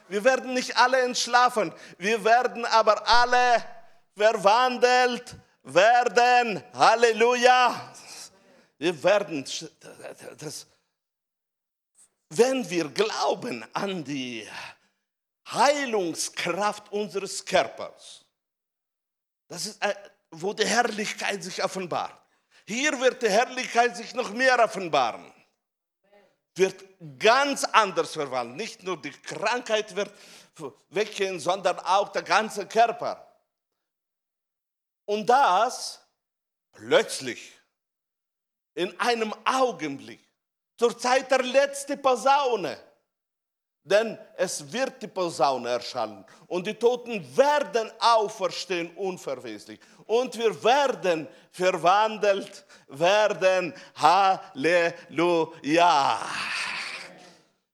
[0.10, 3.63] Wir werden nicht alle entschlafen, wir werden aber alle
[4.15, 6.63] verwandelt werden.
[6.74, 7.93] Halleluja.
[8.78, 9.44] Wir werden,
[10.38, 10.68] das,
[12.30, 14.48] wenn wir glauben an die
[15.50, 18.26] Heilungskraft unseres Körpers,
[19.48, 19.96] das ist, äh,
[20.32, 22.22] wo die Herrlichkeit sich offenbart.
[22.66, 25.34] Hier wird die Herrlichkeit sich noch mehr offenbaren.
[26.54, 26.84] Wird
[27.18, 28.58] ganz anders verwandelt.
[28.58, 30.12] Nicht nur die Krankheit wird
[30.90, 33.26] weggehen, sondern auch der ganze Körper.
[35.06, 36.06] Und das
[36.74, 37.57] plötzlich,
[38.78, 40.22] in einem Augenblick,
[40.78, 42.78] zur Zeit der letzten Posaune.
[43.84, 49.80] Denn es wird die Posaune erschallen und die Toten werden auferstehen unverweslich.
[50.06, 53.74] Und wir werden verwandelt werden.
[53.96, 55.40] Halleluja.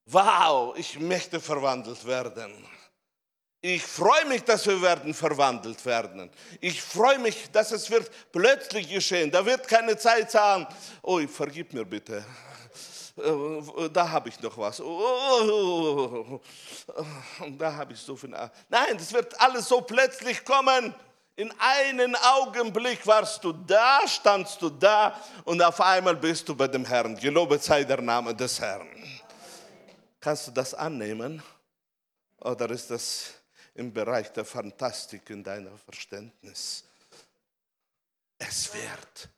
[0.06, 2.73] Wow, ich möchte verwandelt werden.
[3.66, 6.30] Ich freue mich, dass wir werden verwandelt werden.
[6.60, 9.32] Ich freue mich, dass es wird plötzlich geschehen.
[9.32, 10.68] Da wird keine Zeit sagen,
[11.02, 12.26] oh, vergib mir bitte.
[13.16, 14.82] Äh, da habe ich noch was.
[14.82, 16.42] Oh,
[17.58, 18.32] da habe ich so viel.
[18.32, 20.94] Nein, das wird alles so plötzlich kommen.
[21.38, 26.68] In einem Augenblick warst du da, standst du da und auf einmal bist du bei
[26.68, 27.16] dem Herrn.
[27.16, 28.90] Gelobet sei der Name des Herrn.
[30.20, 31.42] Kannst du das annehmen?
[32.42, 33.36] Oder ist das
[33.76, 36.84] im Bereich der Fantastik in deinem Verständnis.
[38.38, 39.30] Es wird,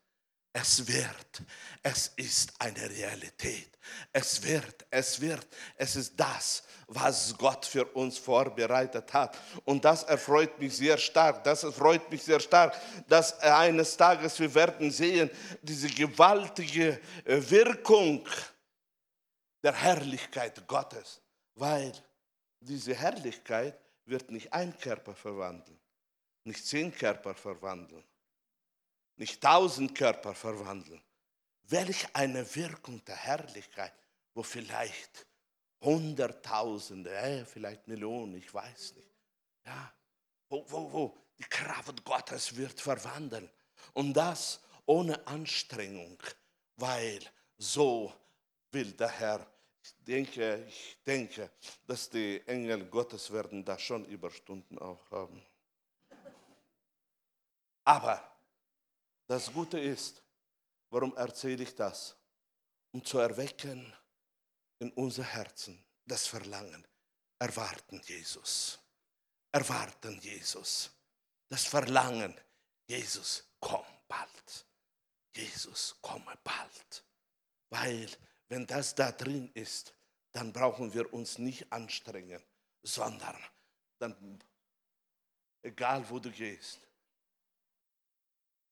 [0.51, 1.43] es wird,
[1.83, 3.77] es ist eine Realität.
[4.11, 9.37] Es wird, es wird, es ist das, was Gott für uns vorbereitet hat.
[9.63, 11.43] Und das erfreut mich sehr stark.
[11.43, 15.29] Das erfreut mich sehr stark, dass eines Tages wir werden sehen,
[15.61, 18.27] diese gewaltige Wirkung
[19.63, 21.21] der Herrlichkeit Gottes.
[21.55, 21.91] Weil
[22.59, 25.79] diese Herrlichkeit wird nicht ein Körper verwandeln,
[26.43, 28.03] nicht zehn Körper verwandeln,
[29.15, 31.01] nicht tausend Körper verwandeln.
[31.63, 33.93] Welch eine Wirkung der Herrlichkeit,
[34.33, 35.25] wo vielleicht
[35.81, 39.11] Hunderttausende, äh, vielleicht Millionen, ich weiß nicht.
[39.65, 39.93] Ja,
[40.49, 43.49] wo, wo, wo die Kraft Gottes wird verwandeln.
[43.93, 46.21] Und das ohne Anstrengung,
[46.75, 47.19] weil
[47.57, 48.13] so
[48.71, 49.47] will der Herr
[49.85, 51.51] ich denke, ich denke,
[51.85, 55.45] dass die Engel Gottes werden da schon Überstunden auch haben.
[57.83, 58.35] Aber
[59.27, 60.23] das Gute ist,
[60.89, 62.15] warum erzähle ich das?
[62.93, 63.93] Um zu erwecken
[64.79, 66.87] in unser Herzen das Verlangen,
[67.37, 68.79] erwarten Jesus,
[69.51, 70.89] erwarten Jesus,
[71.47, 72.35] das Verlangen,
[72.87, 74.65] Jesus, komm bald,
[75.35, 77.03] Jesus, komme bald,
[77.69, 78.09] weil
[78.49, 79.93] wenn das da drin ist,
[80.31, 82.41] dann brauchen wir uns nicht anstrengen,
[82.83, 83.37] sondern
[83.99, 84.43] dann,
[85.61, 86.87] egal wo du gehst,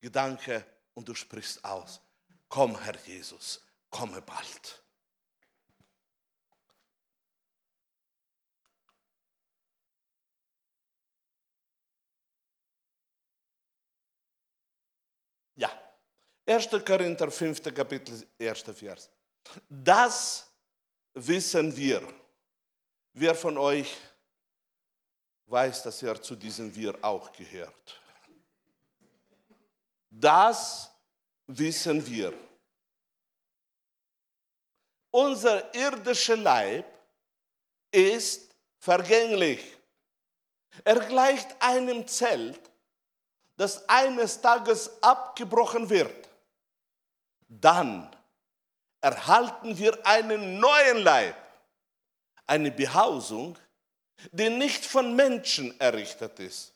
[0.01, 2.01] Gedanke und du sprichst aus,
[2.49, 4.83] komm Herr Jesus, komme bald.
[15.55, 15.71] Ja,
[16.45, 16.69] 1.
[16.85, 17.73] Korinther 5.
[17.73, 18.61] Kapitel, 1.
[18.63, 19.09] Vers.
[19.69, 20.47] Das
[21.13, 22.01] wissen wir.
[23.13, 23.95] Wer von euch
[25.45, 28.01] weiß, dass er zu diesem Wir auch gehört?
[30.09, 30.89] Das
[31.47, 32.33] wissen wir.
[35.11, 36.85] Unser irdischer Leib
[37.91, 39.77] ist vergänglich.
[40.83, 42.59] Er gleicht einem Zelt,
[43.55, 46.29] das eines Tages abgebrochen wird.
[47.47, 48.09] Dann
[49.03, 51.35] erhalten wir einen neuen Leib,
[52.47, 53.57] eine Behausung,
[54.31, 56.73] die nicht von Menschen errichtet ist.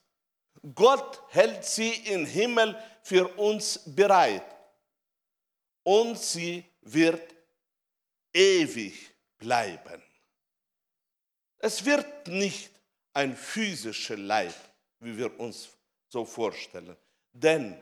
[0.76, 4.44] Gott hält sie im Himmel für uns bereit
[5.84, 7.34] und sie wird
[8.34, 10.04] ewig bleiben.
[11.60, 12.72] Es wird nicht
[13.14, 14.54] ein physischer Leib,
[15.00, 15.70] wie wir uns
[16.10, 16.98] so vorstellen,
[17.32, 17.82] denn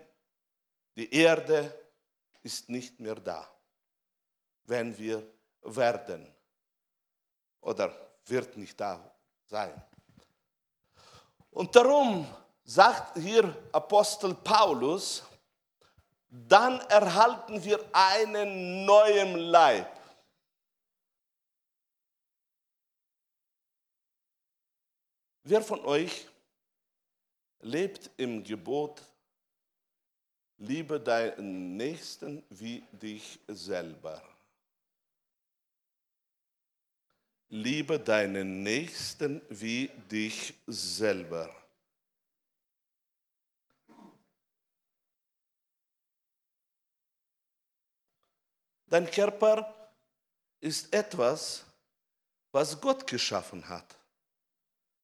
[0.96, 1.74] die Erde
[2.44, 3.55] ist nicht mehr da
[4.66, 5.24] wenn wir
[5.62, 6.28] werden
[7.62, 7.94] oder
[8.26, 9.00] wird nicht da
[9.46, 9.74] sein.
[11.52, 12.28] Und darum
[12.64, 15.24] sagt hier Apostel Paulus,
[16.28, 19.90] dann erhalten wir einen neuen Leib.
[25.44, 26.28] Wer von euch
[27.60, 29.02] lebt im Gebot,
[30.58, 34.35] liebe deinen Nächsten wie dich selber?
[37.56, 41.50] Liebe deinen Nächsten wie dich selber.
[48.88, 49.74] Dein Körper
[50.60, 51.66] ist etwas,
[52.52, 53.98] was Gott geschaffen hat.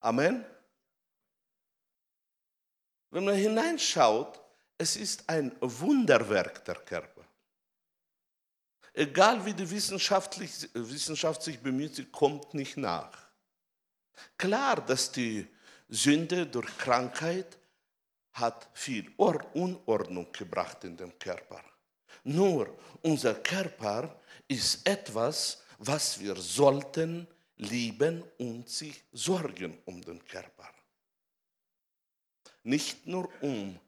[0.01, 0.45] Amen.
[3.11, 4.39] Wenn man hineinschaut,
[4.77, 7.20] es ist ein Wunderwerk der Körper.
[8.93, 10.33] Egal wie die Wissenschaft
[11.43, 13.11] sich bemüht, sie kommt nicht nach.
[14.37, 15.47] Klar, dass die
[15.87, 17.57] Sünde durch Krankheit
[18.33, 21.63] hat viel Unordnung gebracht in den Körper.
[22.23, 27.27] Nur unser Körper ist etwas, was wir sollten
[27.57, 30.69] lieben und sich sorgen um den Körper.
[32.63, 33.79] Nicht nur um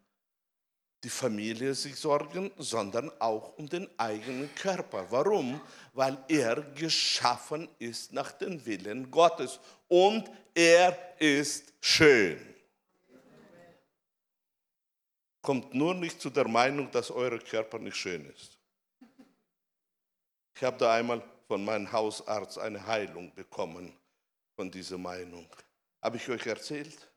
[1.03, 5.05] die Familie sich sorgen, sondern auch um den eigenen Körper.
[5.09, 5.59] Warum?
[5.93, 12.39] Weil er geschaffen ist nach dem Willen Gottes und er ist schön.
[15.41, 18.57] Kommt nur nicht zu der Meinung, dass euer Körper nicht schön ist.
[20.55, 23.91] Ich habe da einmal von meinem Hausarzt eine Heilung bekommen
[24.55, 25.45] von dieser Meinung.
[26.01, 27.09] Habe ich euch erzählt?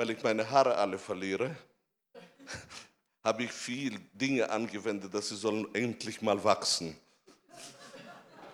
[0.00, 1.54] Weil ich meine Haare alle verliere,
[3.22, 6.96] habe ich viel Dinge angewendet, dass sie sollen endlich mal wachsen.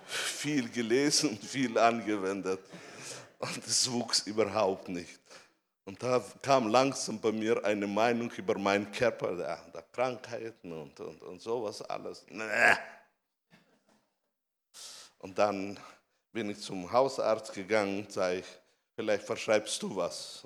[0.06, 2.58] Viel gelesen, viel angewendet.
[3.38, 5.20] Und es wuchs überhaupt nicht.
[5.84, 10.98] Und da kam langsam bei mir eine Meinung über meinen Körper, der, der Krankheiten und,
[10.98, 12.26] und, und sowas alles.
[15.18, 15.78] Und dann
[16.32, 18.46] bin ich zum Hausarzt gegangen und sage ich,
[18.96, 20.44] vielleicht verschreibst du was.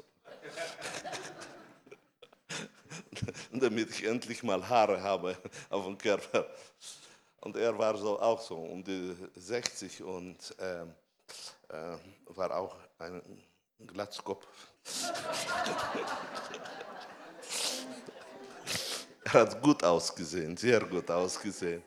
[3.53, 5.37] Damit ich endlich mal Haare habe
[5.69, 6.47] auf dem Körper.
[7.41, 11.97] Und er war so auch so um die 60 und äh, äh,
[12.27, 13.43] war auch ein
[13.87, 14.47] Glatzkopf.
[19.25, 21.83] er hat gut ausgesehen, sehr gut ausgesehen.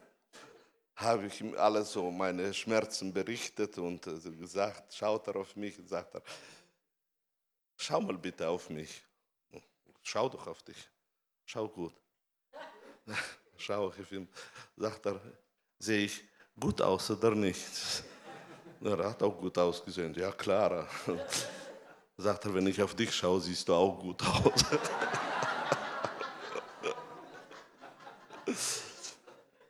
[0.95, 4.07] Habe ich ihm alles so meine Schmerzen berichtet und
[4.39, 6.21] gesagt, schaut er auf mich und sagt er,
[7.77, 9.03] schau mal bitte auf mich.
[10.01, 10.89] Schau doch auf dich.
[11.45, 11.93] Schau gut.
[13.57, 14.27] Schau ich auf ihn.
[14.75, 15.19] Sagt er,
[15.79, 16.23] sehe ich
[16.59, 17.59] gut aus oder nicht?
[18.81, 20.13] Er hat auch gut ausgesehen.
[20.15, 20.87] Ja, klar.
[22.17, 24.65] Sagt er, wenn ich auf dich schaue, siehst du auch gut aus.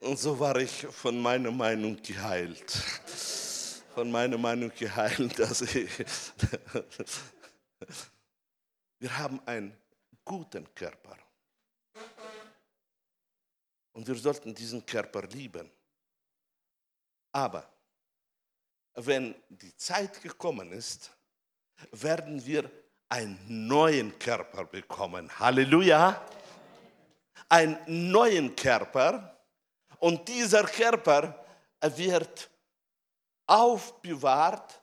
[0.02, 2.72] Und so war ich von meiner Meinung geheilt.
[3.94, 5.90] Von meiner Meinung geheilt, dass ich.
[9.00, 9.78] Wir haben einen
[10.24, 11.18] guten Körper.
[13.94, 15.70] Und wir sollten diesen Körper lieben.
[17.32, 17.70] Aber
[18.96, 21.12] wenn die Zeit gekommen ist,
[21.92, 22.70] werden wir
[23.10, 25.30] einen neuen Körper bekommen.
[25.40, 26.26] Halleluja.
[27.50, 29.38] Einen neuen Körper.
[30.00, 31.46] Und dieser Körper
[31.82, 32.50] wird
[33.46, 34.82] aufbewahrt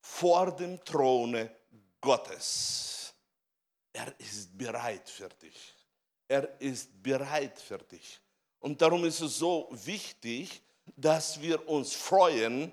[0.00, 1.54] vor dem Throne
[2.02, 3.14] Gottes.
[3.92, 5.74] Er ist bereit für dich.
[6.28, 8.20] Er ist bereit für dich.
[8.60, 10.60] Und darum ist es so wichtig,
[10.96, 12.72] dass wir uns freuen,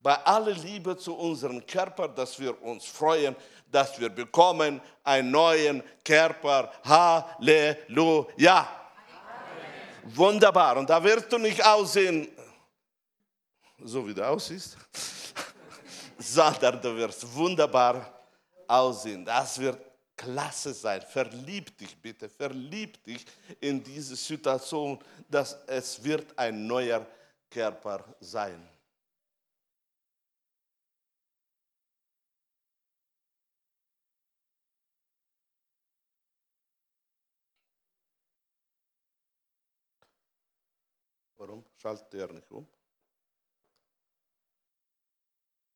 [0.00, 3.36] bei aller Liebe zu unserem Körper, dass wir uns freuen,
[3.70, 6.72] dass wir bekommen einen neuen Körper.
[6.84, 8.60] Halleluja.
[8.60, 10.16] Amen.
[10.16, 10.78] Wunderbar.
[10.78, 12.28] Und da wirst du nicht aussehen,
[13.80, 14.76] so wie du aussiehst,
[16.18, 18.17] sondern du wirst wunderbar
[18.68, 19.24] aussehen.
[19.24, 19.80] Das wird
[20.16, 21.02] klasse sein.
[21.02, 23.24] Verlieb dich bitte, verlieb dich
[23.60, 24.98] in diese Situation,
[25.28, 27.06] dass es wird ein neuer
[27.50, 28.68] Körper sein.
[41.36, 42.66] Warum schaltet er nicht um?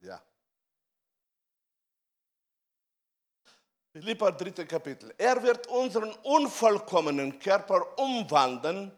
[0.01, 0.21] Ja.
[3.93, 5.13] Philippa, dritte Kapitel.
[5.19, 8.91] Er wird unseren unvollkommenen Körper umwandeln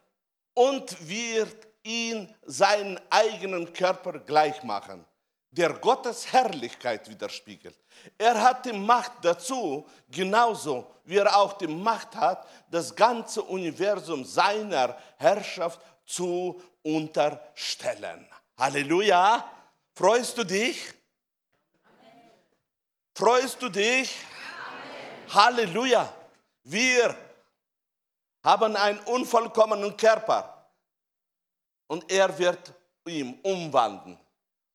[0.55, 5.05] und wird ihn seinen eigenen Körper gleich machen,
[5.51, 7.77] der Gottes Herrlichkeit widerspiegelt.
[8.17, 14.25] Er hat die Macht dazu, genauso wie er auch die Macht hat, das ganze Universum
[14.25, 18.29] seiner Herrschaft zu unterstellen.
[18.57, 19.45] Halleluja.
[19.93, 20.95] Freust du dich?
[23.13, 24.17] Freust du dich?
[25.35, 26.13] Halleluja.
[26.63, 27.17] Wir
[28.45, 30.69] haben einen unvollkommenen Körper
[31.89, 32.73] und er wird
[33.07, 34.19] ihm umwandeln.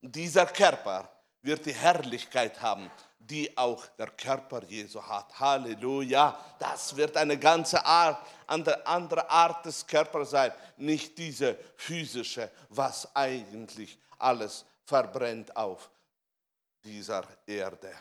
[0.02, 1.10] Dieser Körper
[1.42, 5.40] wird die Herrlichkeit haben, die auch der Körper Jesu hat.
[5.40, 6.38] Halleluja.
[6.60, 10.52] Das wird eine ganze Art, andere, andere Art des Körpers sein.
[10.78, 15.90] Nicht diese physische, was eigentlich alles verbrennt auf
[16.84, 17.94] dieser Erde.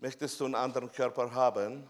[0.00, 1.86] Möchtest du einen anderen Körper haben?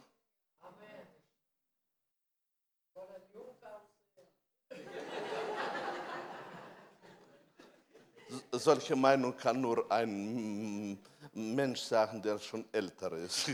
[8.52, 10.98] solche Meinung kann nur ein
[11.32, 13.50] Mensch sagen, der schon älter ist.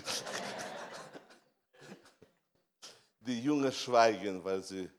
[3.20, 4.90] Die Jungen schweigen, weil sie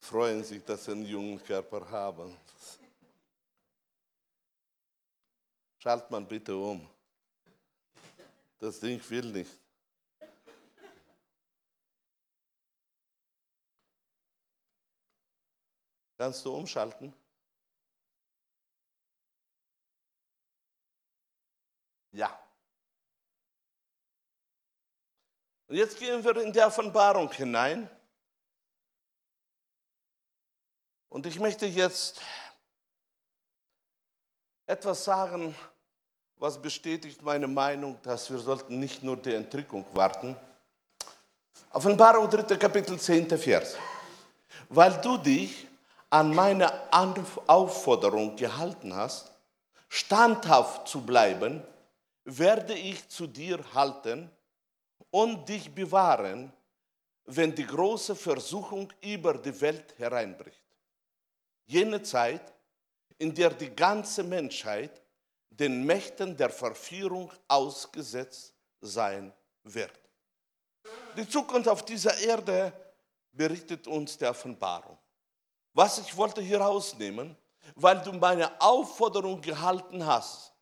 [0.00, 2.36] freuen sich, dass sie einen jungen Körper haben.
[5.78, 6.93] Schalt man bitte um.
[8.58, 9.60] Das Ding will nicht.
[16.16, 17.12] Kannst du umschalten?
[22.12, 22.38] Ja.
[25.66, 27.90] Und jetzt gehen wir in die Offenbarung hinein.
[31.08, 32.22] Und ich möchte jetzt
[34.66, 35.54] etwas sagen,
[36.44, 40.36] was bestätigt meine Meinung, dass wir sollten nicht nur die Entrückung warten.
[41.70, 42.58] Offenbarung 3.
[42.58, 43.38] Kapitel 10.
[43.38, 43.78] Vers.
[44.68, 45.66] Weil du dich
[46.10, 46.70] an meine
[47.46, 49.32] Aufforderung gehalten hast,
[49.88, 51.62] standhaft zu bleiben,
[52.26, 54.30] werde ich zu dir halten
[55.10, 56.52] und dich bewahren,
[57.24, 60.62] wenn die große Versuchung über die Welt hereinbricht.
[61.64, 62.52] Jene Zeit,
[63.16, 65.00] in der die ganze Menschheit
[65.58, 69.32] den Mächten der Verführung ausgesetzt sein
[69.62, 69.92] wird.
[71.16, 72.72] Die Zukunft auf dieser Erde
[73.32, 74.98] berichtet uns der Offenbarung.
[75.72, 77.36] Was ich wollte hier rausnehmen,
[77.74, 80.52] weil du meine Aufforderung gehalten hast,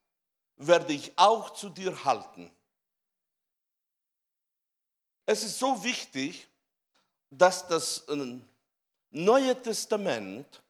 [0.57, 2.51] werde ich auch zu dir halten.
[5.27, 6.49] Es ist so wichtig,
[7.31, 8.39] dass das äh,
[9.15, 10.63] Neue Testament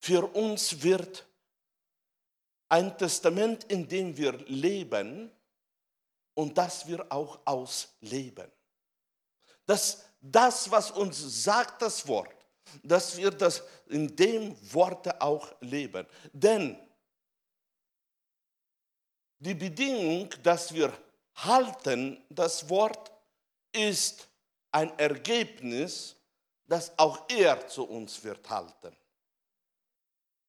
[0.00, 1.27] für uns wird
[2.68, 5.30] ein Testament, in dem wir leben
[6.34, 8.50] und das wir auch ausleben.
[9.66, 12.34] Dass das, was uns sagt das Wort,
[12.82, 16.06] dass wir das in dem Worte auch leben.
[16.32, 16.78] Denn
[19.38, 20.92] die Bedingung, dass wir
[21.36, 23.12] halten, das Wort
[23.72, 24.28] ist
[24.72, 26.16] ein Ergebnis,
[26.66, 28.94] das auch er zu uns wird halten.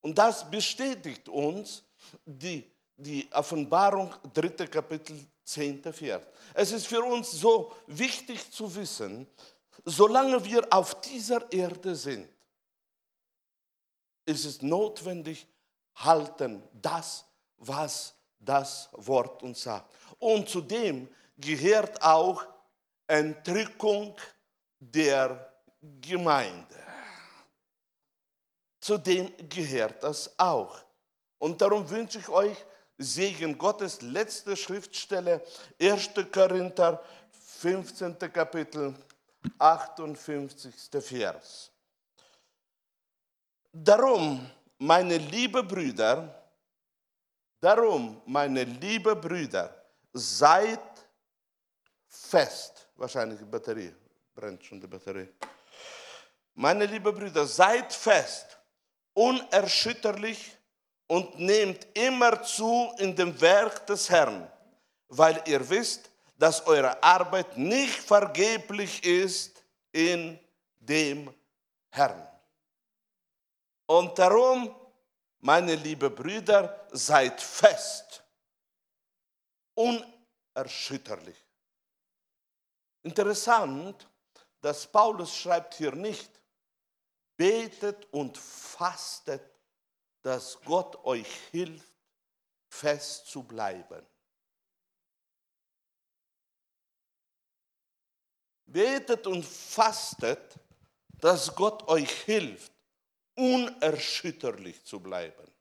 [0.02, 1.84] Und das bestätigt uns
[2.26, 6.24] die, die Offenbarung, dritte Kapitel, zehnte Vers.
[6.54, 9.28] Es ist für uns so wichtig zu wissen,
[9.86, 12.30] solange wir auf dieser Erde sind,
[14.26, 15.48] ist es notwendig,
[15.96, 17.26] halten das,
[17.58, 19.92] was das Wort uns sagt.
[20.20, 22.46] Und zudem gehört auch
[23.08, 24.16] Entrückung
[24.80, 25.52] der
[25.82, 26.76] Gemeinde.
[28.80, 30.78] Zudem gehört das auch.
[31.40, 32.58] Und darum wünsche ich euch
[32.98, 35.42] Segen Gottes, letzte Schriftstelle,
[35.82, 36.10] 1.
[36.32, 38.20] Korinther, 15.
[38.32, 38.94] Kapitel,
[39.58, 40.74] 58.
[41.02, 41.72] Vers.
[43.72, 46.44] Darum, meine liebe Brüder,
[47.62, 49.74] darum, meine liebe Brüder,
[50.12, 50.80] seid
[52.06, 52.88] fest.
[52.96, 53.94] Wahrscheinlich die Batterie,
[54.36, 55.30] brennt schon die Batterie.
[56.56, 58.58] Meine liebe Brüder, seid fest,
[59.14, 60.59] unerschütterlich
[61.10, 64.50] und nehmt immer zu in dem Werk des Herrn,
[65.08, 70.40] weil ihr wisst, dass eure Arbeit nicht vergeblich ist in
[70.78, 71.34] dem
[71.90, 72.28] Herrn.
[73.88, 74.74] Und darum,
[75.40, 78.24] meine liebe Brüder, seid fest,
[79.74, 81.44] unerschütterlich.
[83.02, 84.08] Interessant,
[84.62, 86.30] dass Paulus schreibt hier nicht,
[87.36, 89.59] betet und fastet,
[90.22, 91.94] dass Gott euch hilft,
[92.70, 94.06] fest zu bleiben.
[98.66, 100.60] Betet und fastet,
[101.20, 102.72] dass Gott euch hilft,
[103.36, 105.52] unerschütterlich zu bleiben.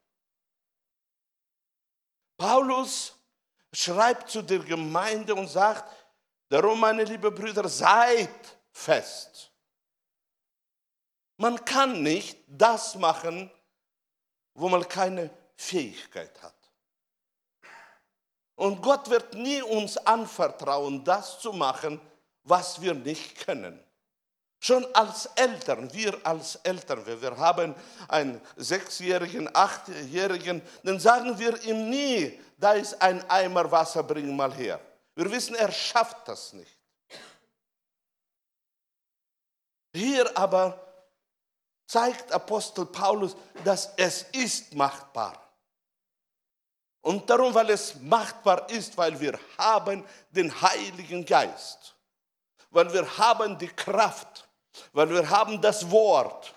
[2.37, 3.15] Paulus
[3.73, 5.91] schreibt zu der Gemeinde und sagt,
[6.49, 9.51] darum, meine lieben Brüder, seid fest.
[11.37, 13.51] Man kann nicht das machen,
[14.59, 16.55] wo man keine Fähigkeit hat.
[18.57, 22.01] Und Gott wird nie uns anvertrauen, das zu machen,
[22.43, 23.81] was wir nicht können.
[24.61, 27.77] Schon als Eltern, wir als Eltern, wir haben
[28.09, 34.53] einen sechsjährigen, achtjährigen, dann sagen wir ihm nie, da ist ein Eimer Wasser, bring mal
[34.53, 34.81] her.
[35.15, 36.77] Wir wissen, er schafft das nicht.
[39.95, 40.88] Hier aber
[41.89, 43.34] zeigt Apostel Paulus,
[43.64, 45.43] dass es ist machbar.
[47.01, 51.97] Und darum, weil es machbar ist, weil wir haben den Heiligen Geist,
[52.70, 54.47] weil wir haben die Kraft,
[54.93, 56.55] weil wir haben das Wort.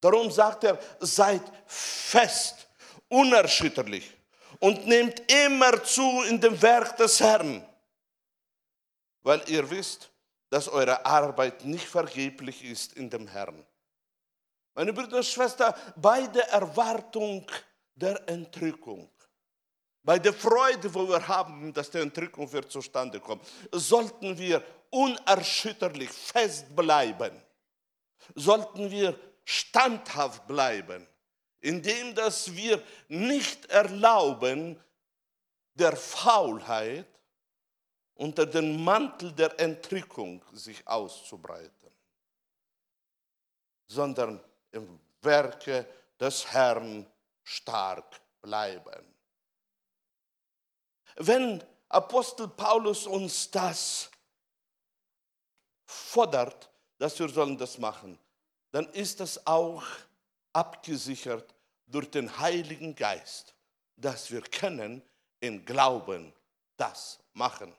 [0.00, 2.68] Darum sagt er, seid fest,
[3.08, 4.16] unerschütterlich
[4.60, 7.66] und nehmt immer zu in dem Werk des Herrn,
[9.22, 10.10] weil ihr wisst,
[10.50, 13.66] dass eure Arbeit nicht vergeblich ist in dem Herrn.
[14.74, 17.46] Meine Brüder und Schwestern, bei der Erwartung
[17.94, 19.10] der Entrückung,
[20.02, 26.10] bei der Freude, wo wir haben, dass die Entrückung wird zustande kommt, sollten wir unerschütterlich
[26.10, 27.40] fest bleiben.
[28.34, 31.06] Sollten wir standhaft bleiben,
[31.60, 34.78] indem dass wir nicht erlauben,
[35.74, 37.06] der Faulheit
[38.14, 41.90] unter den Mantel der Entrückung sich auszubreiten,
[43.86, 44.40] sondern
[44.72, 45.86] im Werke
[46.18, 47.06] des Herrn
[47.42, 49.04] stark bleiben.
[51.16, 54.10] Wenn Apostel Paulus uns das
[55.84, 58.18] fordert, dass wir sollen das machen,
[58.70, 59.84] dann ist das auch
[60.52, 61.54] abgesichert
[61.86, 63.54] durch den Heiligen Geist,
[63.96, 65.02] dass wir können
[65.40, 66.32] in Glauben
[66.76, 67.74] das machen,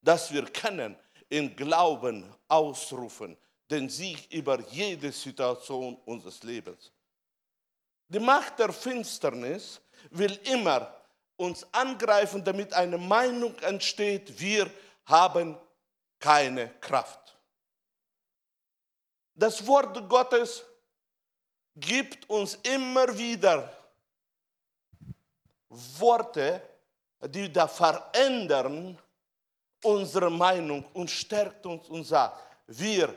[0.00, 0.96] dass wir können
[1.28, 3.36] in Glauben ausrufen,
[3.70, 6.92] den Sieg über jede Situation unseres Lebens.
[8.08, 10.94] Die Macht der Finsternis will immer
[11.36, 14.70] uns angreifen, damit eine Meinung entsteht, wir
[15.04, 15.56] haben
[16.18, 17.36] keine Kraft.
[19.34, 20.64] Das Wort Gottes
[21.76, 23.72] gibt uns immer wieder
[25.68, 26.62] Worte,
[27.26, 28.98] die da verändern
[29.84, 33.14] unsere Meinung und stärkt uns und sagt, wir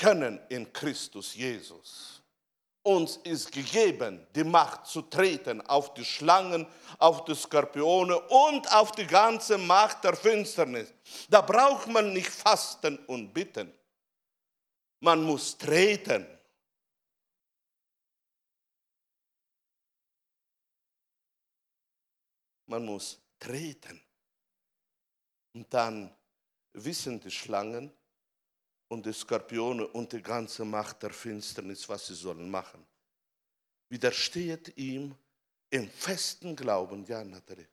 [0.00, 2.22] können in Christus Jesus.
[2.82, 6.66] Uns ist gegeben, die Macht zu treten auf die Schlangen,
[6.98, 10.92] auf die Skorpione und auf die ganze Macht der Finsternis.
[11.28, 13.70] Da braucht man nicht fasten und bitten.
[15.00, 16.26] Man muss treten.
[22.64, 24.00] Man muss treten.
[25.52, 26.16] Und dann
[26.72, 27.92] wissen die Schlangen
[28.90, 32.84] und die Skorpione und die ganze Macht der Finsternis, was sie sollen machen.
[33.88, 35.14] Widersteht ihm
[35.70, 37.68] im festen Glauben, ja, Nathalie,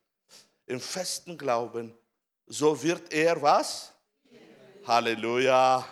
[0.68, 1.92] im festen Glauben,
[2.46, 3.92] so wird er was?
[4.86, 5.88] Halleluja.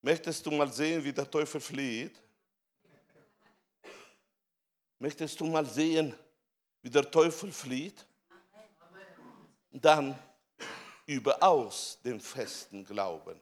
[0.00, 2.18] Möchtest du mal sehen, wie der Teufel flieht?
[4.98, 6.14] Möchtest du mal sehen,
[6.80, 8.06] wie der Teufel flieht?
[9.70, 10.18] Dann
[11.04, 13.38] überaus den festen Glauben.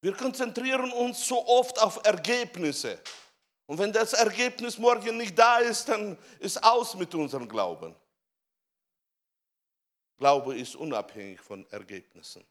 [0.00, 2.98] Wir konzentrieren uns so oft auf Ergebnisse.
[3.66, 7.94] Und wenn das Ergebnis morgen nicht da ist, dann ist aus mit unserem Glauben.
[10.16, 12.44] Glaube ist unabhängig von Ergebnissen.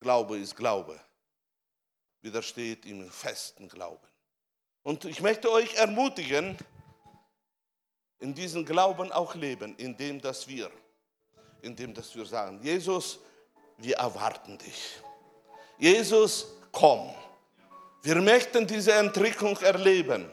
[0.00, 1.00] Glaube ist Glaube.
[2.22, 4.06] Widersteht im festen Glauben.
[4.82, 6.58] Und ich möchte euch ermutigen,
[8.18, 10.70] in diesem Glauben auch leben, indem dass wir,
[11.62, 13.18] indem dass wir sagen, Jesus,
[13.78, 15.00] wir erwarten dich.
[15.80, 17.12] Jesus, komm.
[18.02, 20.30] Wir möchten diese Entrückung erleben.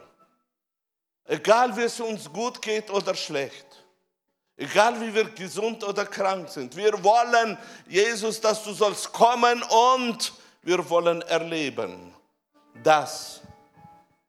[1.24, 3.66] Egal wie es uns gut geht oder schlecht.
[4.56, 6.76] Egal wie wir gesund oder krank sind.
[6.76, 10.32] Wir wollen, Jesus, dass du sollst kommen und
[10.62, 12.14] wir wollen erleben
[12.82, 13.40] das,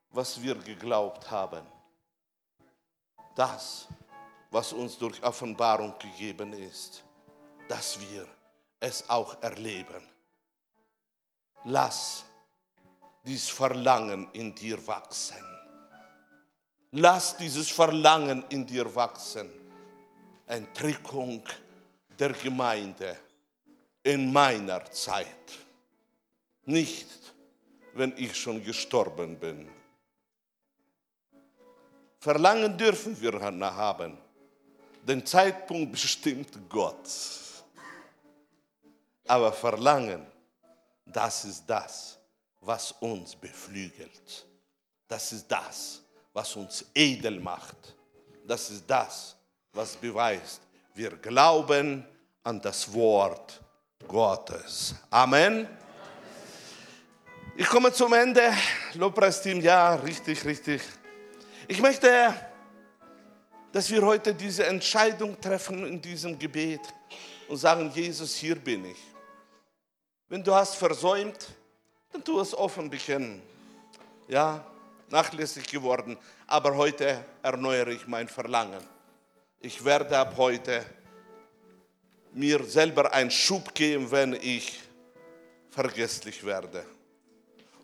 [0.10, 1.66] was wir geglaubt haben
[3.40, 3.88] das,
[4.52, 7.04] was uns durch Offenbarung gegeben ist,
[7.70, 8.28] dass wir
[8.82, 10.04] es auch erleben.
[11.66, 12.24] Lass
[13.24, 15.44] dieses Verlangen in dir wachsen.
[16.92, 19.50] Lass dieses Verlangen in dir wachsen.
[20.48, 21.44] Entrückung
[22.18, 23.18] der Gemeinde
[24.04, 25.28] in meiner Zeit.
[26.66, 27.08] Nicht,
[27.94, 29.70] wenn ich schon gestorben bin.
[32.20, 34.18] Verlangen dürfen wir haben.
[35.04, 37.10] Den Zeitpunkt bestimmt Gott.
[39.28, 40.26] Aber Verlangen,
[41.12, 42.18] das ist das,
[42.62, 44.46] was uns beflügelt.
[45.08, 46.02] Das ist das,
[46.34, 47.96] was uns edel macht.
[48.46, 49.36] Das ist das,
[49.74, 50.62] was beweist,
[50.94, 52.06] wir glauben
[52.44, 53.62] an das Wort
[54.08, 54.96] Gottes.
[55.10, 55.68] Amen.
[57.56, 58.54] Ich komme zum Ende.
[58.94, 60.82] Lobpreisteam, ja, richtig, richtig.
[61.68, 62.34] Ich möchte,
[63.72, 66.82] dass wir heute diese Entscheidung treffen in diesem Gebet
[67.48, 68.98] und sagen, Jesus, hier bin ich.
[70.30, 71.48] Wenn du hast versäumt,
[72.12, 73.42] dann tu es offen bekennen.
[74.28, 74.64] Ja,
[75.10, 78.84] nachlässig geworden, aber heute erneuere ich mein Verlangen.
[79.60, 80.86] Ich werde ab heute
[82.32, 84.80] mir selber einen Schub geben, wenn ich
[85.72, 86.86] vergesslich werde.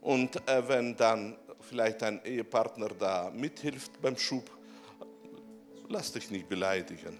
[0.01, 4.51] Und äh, wenn dann vielleicht dein Ehepartner da mithilft beim Schub,
[5.89, 7.19] lass dich nicht beleidigen.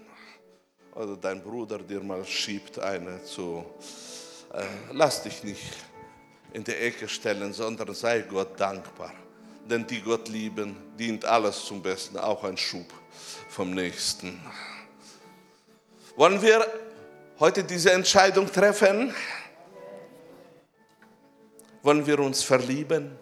[0.94, 3.66] Oder dein Bruder dir mal schiebt eine zu.
[4.56, 5.76] Äh, lass dich nicht
[6.54, 9.12] in die Ecke stellen, sondern sei Gott dankbar.
[9.68, 12.86] Denn die Gott lieben, dient alles zum Besten, auch ein Schub
[13.50, 14.40] vom Nächsten.
[16.16, 16.66] Wollen wir
[17.38, 19.14] heute diese Entscheidung treffen?
[21.82, 23.18] Wollen wir uns verlieben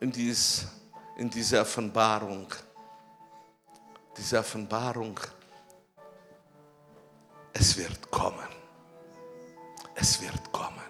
[0.00, 0.66] in, dies,
[1.16, 2.48] in diese Offenbarung?
[4.14, 5.18] Diese Offenbarung,
[7.54, 8.61] es wird kommen.
[9.94, 10.80] Es wird kommen.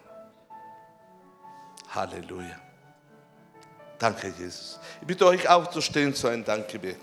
[1.90, 2.57] Halleluja.
[3.98, 4.80] Danke, Jesus.
[5.00, 6.98] Ich bitte euch aufzustehen zu einem Dankgebet.